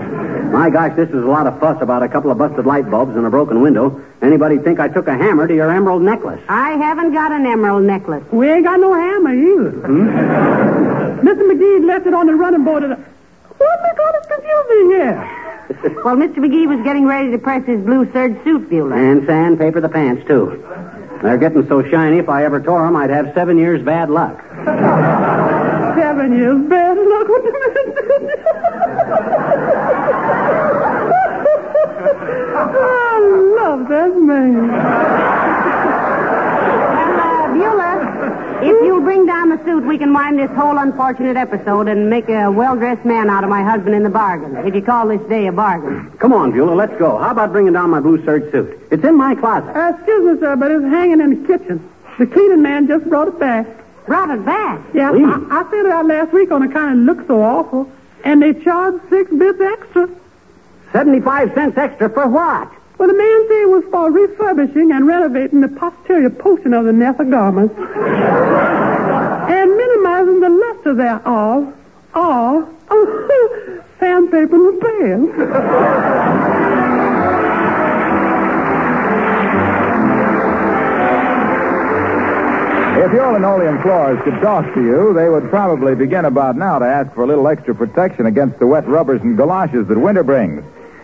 my 0.52 0.70
gosh, 0.70 0.96
this 0.96 1.10
was 1.10 1.24
a 1.24 1.28
lot 1.28 1.48
of 1.48 1.60
fuss 1.60 1.82
about 1.82 2.04
a 2.04 2.10
couple 2.10 2.32
of 2.32 2.38
busted 2.38 2.66
light 2.66 2.90
bulbs 2.90 3.16
and 3.16 3.26
a 3.26 3.30
broken 3.30 3.62
window. 3.62 4.04
Anybody'd 4.22 4.64
think 4.64 4.80
I 4.80 4.88
took 4.88 5.08
a 5.08 5.16
hammer 5.16 5.48
to 5.48 5.56
your 5.56 5.72
emerald 5.72 6.02
necklace. 6.02 6.42
I 6.50 6.72
haven't 6.72 7.14
got 7.14 7.32
an 7.32 7.46
emerald 7.46 7.84
necklace. 7.84 8.24
We 8.32 8.50
ain't 8.50 8.66
got 8.66 8.80
no 8.80 8.94
hammer 8.94 9.34
either. 9.34 9.72
Hmm? 9.72 11.05
Mr. 11.26 11.42
McGee 11.42 11.86
left 11.88 12.06
it 12.06 12.14
on 12.14 12.28
the 12.28 12.36
running 12.36 12.64
board 12.64 12.84
of 12.84 12.90
the... 12.92 12.96
What 12.96 13.80
the 13.82 13.94
God 13.98 14.16
is 14.22 14.28
confusing 14.28 14.90
here? 14.92 15.42
Well, 16.06 16.16
Mr. 16.16 16.38
McGee 16.38 16.68
was 16.68 16.84
getting 16.84 17.08
ready 17.08 17.32
to 17.32 17.40
press 17.40 17.66
his 17.66 17.82
blue 17.82 18.06
serge 18.14 18.36
suit, 18.44 18.70
Beulah. 18.70 18.96
And 18.96 19.26
sandpaper 19.26 19.82
the 19.82 19.90
pants, 19.90 20.24
too. 20.28 20.64
They're 21.24 21.40
getting 21.40 21.68
so 21.68 21.82
shiny, 21.90 22.20
if 22.20 22.30
I 22.30 22.46
ever 22.46 22.62
tore 22.62 22.86
them, 22.86 22.96
I'd 22.96 23.10
have 23.10 23.34
seven 23.34 23.58
years 23.58 23.82
bad 23.82 24.12
luck. 24.12 24.40
Seven 25.98 26.38
years 26.38 26.70
bad 26.70 26.98
luck. 26.98 27.28
What 27.28 27.44
the 27.44 27.50
I 32.56 33.20
love 33.58 33.88
that 33.90 34.16
man. 34.16 34.70
Uh, 37.20 37.48
Beulah, 37.54 38.62
if 38.62 38.86
you'll 38.86 38.95
bring 39.16 39.28
down 39.28 39.48
the 39.48 39.64
suit, 39.64 39.86
we 39.86 39.98
can 39.98 40.12
wind 40.12 40.38
this 40.38 40.52
whole 40.52 40.78
unfortunate 40.78 41.38
episode 41.38 41.88
and 41.88 42.10
make 42.10 42.28
a 42.28 42.52
well-dressed 42.52 43.06
man 43.06 43.30
out 43.30 43.46
of 43.46 43.50
my 43.50 43.64
husband 43.64 43.96
in 43.96 44.04
the 44.04 44.10
bargain. 44.10 44.58
If 44.68 44.76
you 44.76 44.82
call 44.82 45.08
this 45.08 45.22
day 45.30 45.48
a 45.48 45.54
bargain. 45.54 46.12
Come 46.20 46.34
on, 46.34 46.52
Beulah, 46.52 46.76
let's 46.76 46.98
go. 47.00 47.18
How 47.18 47.32
about 47.32 47.54
bringing 47.54 47.72
down 47.72 47.92
my 47.92 48.02
blue 48.02 48.24
serge 48.26 48.52
suit? 48.52 48.78
It's 48.92 49.06
in 49.06 49.16
my 49.16 49.34
closet. 49.36 49.74
Uh, 49.74 49.94
excuse 49.96 50.34
me, 50.34 50.40
sir, 50.42 50.58
but 50.58 50.70
it's 50.70 50.84
hanging 50.84 51.22
in 51.22 51.42
the 51.42 51.48
kitchen. 51.48 51.90
The 52.20 52.28
cleaning 52.28 52.62
man 52.62 52.88
just 52.88 53.06
brought 53.06 53.30
it 53.30 53.40
back. 53.40 53.66
Brought 54.06 54.32
it 54.32 54.44
back? 54.46 54.82
Yeah, 54.94 55.12
Please. 55.12 55.24
I, 55.26 55.62
I 55.62 55.72
sent 55.72 55.88
it 55.88 55.94
out 55.94 56.06
last 56.08 56.34
week 56.34 56.52
on 56.52 56.64
account 56.64 57.00
it 57.00 57.04
looked 57.04 57.28
so 57.28 57.42
awful, 57.42 57.90
and 58.26 58.42
they 58.42 58.54
charged 58.54 59.00
six 59.10 59.32
bits 59.32 59.62
extra. 59.62 60.10
75 60.92 61.54
cents 61.54 61.78
extra 61.78 62.10
for 62.10 62.28
what? 62.28 62.70
Well, 62.98 63.10
the 63.10 63.14
man 63.14 63.48
said 63.48 63.62
it 63.64 63.70
was 63.70 63.84
for 63.92 64.10
refurbishing 64.10 64.92
and 64.92 65.06
renovating 65.06 65.62
the 65.62 65.68
posterior 65.68 66.30
portion 66.30 66.74
of 66.74 66.86
the 66.86 66.94
nether 66.94 67.26
garments 67.26 67.76
and 67.78 67.86
minimizing 70.86 70.94
the 70.94 70.94
luster 70.94 70.94
thereof. 70.94 71.74
Or, 72.16 72.70
oh, 72.90 73.82
sandpaper 74.00 74.58
repairs. 74.58 75.30
If 82.98 83.12
your 83.12 83.34
linoleum 83.34 83.82
floors 83.82 84.20
could 84.24 84.42
talk 84.42 84.74
to 84.74 84.82
you, 84.82 85.14
they 85.14 85.30
would 85.30 85.50
probably 85.50 85.96
begin 85.96 86.26
about 86.26 86.56
now 86.56 86.80
to 86.80 86.86
ask 86.86 87.14
for 87.14 87.24
a 87.24 87.28
little 87.28 87.48
extra 87.48 87.76
protection 87.76 88.26
against 88.26 88.60
the 88.60 88.68
wet 88.68 88.88
rubbers 88.88 89.22
and 89.22 89.38
galoshes 89.38 89.88
that 89.88 90.00
winter 90.00 90.24
brings. 90.24 90.64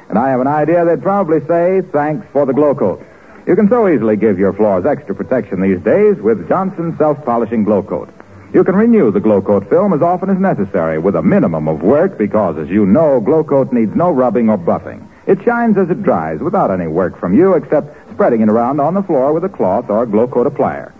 And 0.09 0.17
I 0.17 0.29
have 0.29 0.41
an 0.41 0.47
idea 0.47 0.83
they'd 0.83 1.01
probably 1.01 1.45
say, 1.45 1.81
thanks 1.91 2.25
for 2.33 2.45
the 2.45 2.53
Glo-Coat. 2.53 3.05
You 3.47 3.55
can 3.55 3.69
so 3.69 3.87
easily 3.87 4.17
give 4.17 4.39
your 4.39 4.53
floors 4.53 4.85
extra 4.85 5.13
protection 5.15 5.61
these 5.61 5.79
days 5.81 6.17
with 6.17 6.47
Johnson 6.47 6.97
self-polishing 6.97 7.63
Glo-Coat. 7.63 8.09
You 8.53 8.65
can 8.65 8.75
renew 8.75 9.11
the 9.11 9.21
Glo-Coat 9.21 9.69
film 9.69 9.93
as 9.93 10.01
often 10.01 10.29
as 10.29 10.37
necessary 10.37 10.99
with 10.99 11.15
a 11.15 11.21
minimum 11.21 11.69
of 11.69 11.81
work 11.81 12.17
because, 12.17 12.57
as 12.57 12.67
you 12.67 12.85
know, 12.85 13.21
Glo-Coat 13.21 13.71
needs 13.71 13.95
no 13.95 14.11
rubbing 14.11 14.49
or 14.49 14.57
buffing. 14.57 15.07
It 15.25 15.41
shines 15.43 15.77
as 15.77 15.89
it 15.89 16.03
dries 16.03 16.41
without 16.41 16.69
any 16.69 16.87
work 16.87 17.17
from 17.17 17.33
you 17.33 17.53
except 17.53 18.11
spreading 18.11 18.41
it 18.41 18.49
around 18.49 18.81
on 18.81 18.93
the 18.93 19.03
floor 19.03 19.31
with 19.31 19.45
a 19.45 19.49
cloth 19.49 19.89
or 19.89 20.05
Glo-Coat 20.05 20.47
applier. 20.47 20.91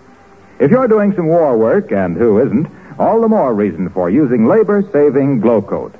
If 0.59 0.71
you're 0.71 0.87
doing 0.87 1.13
some 1.13 1.27
war 1.27 1.57
work, 1.57 1.91
and 1.91 2.15
who 2.15 2.39
isn't, 2.39 2.67
all 2.97 3.19
the 3.19 3.27
more 3.27 3.53
reason 3.53 3.89
for 3.89 4.09
using 4.09 4.45
labor-saving 4.45 5.41
Glo-Coat. 5.41 5.93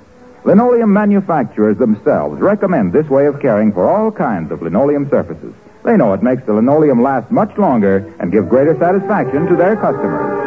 Linoleum 0.45 0.93
manufacturers 0.93 1.77
themselves 1.77 2.39
recommend 2.39 2.93
this 2.93 3.09
way 3.09 3.25
of 3.25 3.41
caring 3.41 3.73
for 3.73 3.89
all 3.89 4.09
kinds 4.09 4.51
of 4.51 4.61
linoleum 4.61 5.09
surfaces. 5.09 5.53
They 5.83 5.97
know 5.97 6.13
it 6.13 6.23
makes 6.23 6.45
the 6.45 6.53
linoleum 6.53 7.03
last 7.03 7.29
much 7.29 7.57
longer 7.57 8.13
and 8.19 8.31
give 8.31 8.47
greater 8.47 8.77
satisfaction 8.79 9.47
to 9.47 9.55
their 9.57 9.75
customers. 9.75 10.40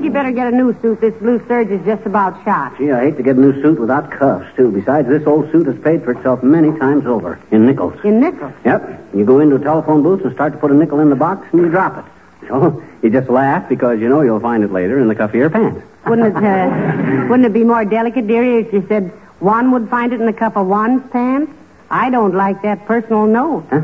Think 0.00 0.08
you 0.08 0.12
better 0.14 0.32
get 0.32 0.50
a 0.50 0.56
new 0.56 0.74
suit. 0.80 0.98
This 1.02 1.12
blue 1.16 1.46
serge 1.46 1.68
is 1.68 1.84
just 1.84 2.06
about 2.06 2.42
shot. 2.42 2.78
Gee, 2.78 2.90
I 2.90 3.04
hate 3.04 3.18
to 3.18 3.22
get 3.22 3.36
a 3.36 3.40
new 3.40 3.60
suit 3.60 3.78
without 3.78 4.10
cuffs, 4.10 4.46
too. 4.56 4.70
Besides, 4.70 5.06
this 5.08 5.26
old 5.26 5.52
suit 5.52 5.66
has 5.66 5.78
paid 5.78 6.02
for 6.04 6.12
itself 6.12 6.42
many 6.42 6.70
times 6.78 7.04
over 7.04 7.38
in 7.50 7.66
nickels. 7.66 8.00
In 8.02 8.18
nickels. 8.18 8.54
Yep. 8.64 9.14
You 9.14 9.26
go 9.26 9.40
into 9.40 9.56
a 9.56 9.58
telephone 9.58 10.02
booth 10.02 10.24
and 10.24 10.32
start 10.32 10.54
to 10.54 10.58
put 10.58 10.70
a 10.70 10.74
nickel 10.74 11.00
in 11.00 11.10
the 11.10 11.16
box, 11.16 11.46
and 11.52 11.60
you 11.60 11.68
drop 11.68 11.98
it. 11.98 12.04
So 12.48 12.82
you 13.02 13.10
just 13.10 13.28
laugh 13.28 13.68
because 13.68 14.00
you 14.00 14.08
know 14.08 14.22
you'll 14.22 14.40
find 14.40 14.64
it 14.64 14.72
later 14.72 14.98
in 14.98 15.06
the 15.06 15.14
cuff 15.14 15.30
of 15.30 15.36
your 15.36 15.50
pants. 15.50 15.86
Wouldn't 16.06 16.36
it, 16.36 16.42
uh, 16.42 17.26
wouldn't 17.28 17.44
it 17.44 17.52
be 17.52 17.62
more 17.62 17.84
delicate, 17.84 18.26
dearie, 18.26 18.56
if 18.66 18.72
you 18.72 18.84
said 18.88 19.12
one 19.38 19.70
would 19.70 19.88
find 19.88 20.12
it 20.12 20.20
in 20.20 20.26
the 20.26 20.32
cuff 20.32 20.56
of 20.56 20.66
one's 20.66 21.08
pants? 21.12 21.52
I 21.90 22.10
don't 22.10 22.34
like 22.34 22.62
that 22.62 22.86
personal 22.86 23.26
note. 23.26 23.66
Huh? 23.70 23.82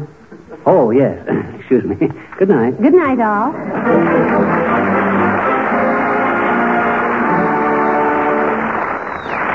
Oh, 0.64 0.90
yes. 0.90 1.24
Excuse 1.60 1.84
me. 1.84 1.96
Good 2.38 2.48
night. 2.48 2.80
Good 2.80 2.94
night, 2.94 3.20
all. 3.20 4.95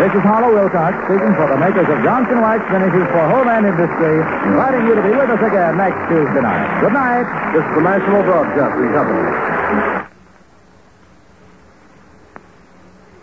This 0.01 0.17
is 0.17 0.25
Harlow 0.25 0.49
Wilcox 0.49 0.97
speaking 1.05 1.29
for 1.37 1.45
the 1.45 1.61
makers 1.61 1.85
of 1.85 2.01
Johnson 2.01 2.41
Wax 2.41 2.65
Finishes 2.73 3.05
for 3.13 3.21
Home 3.21 3.45
and 3.45 3.69
Industry, 3.69 4.17
inviting 4.49 4.89
you 4.89 4.97
to 4.97 5.03
be 5.05 5.13
with 5.13 5.29
us 5.29 5.37
again 5.45 5.77
next 5.77 6.01
Tuesday 6.09 6.41
night. 6.41 6.81
Good 6.81 6.97
night. 6.97 7.29
This 7.53 7.61
is 7.61 7.73
the 7.77 7.85
National 7.85 8.25
Broadcasting 8.25 8.89
Company. 8.97 9.50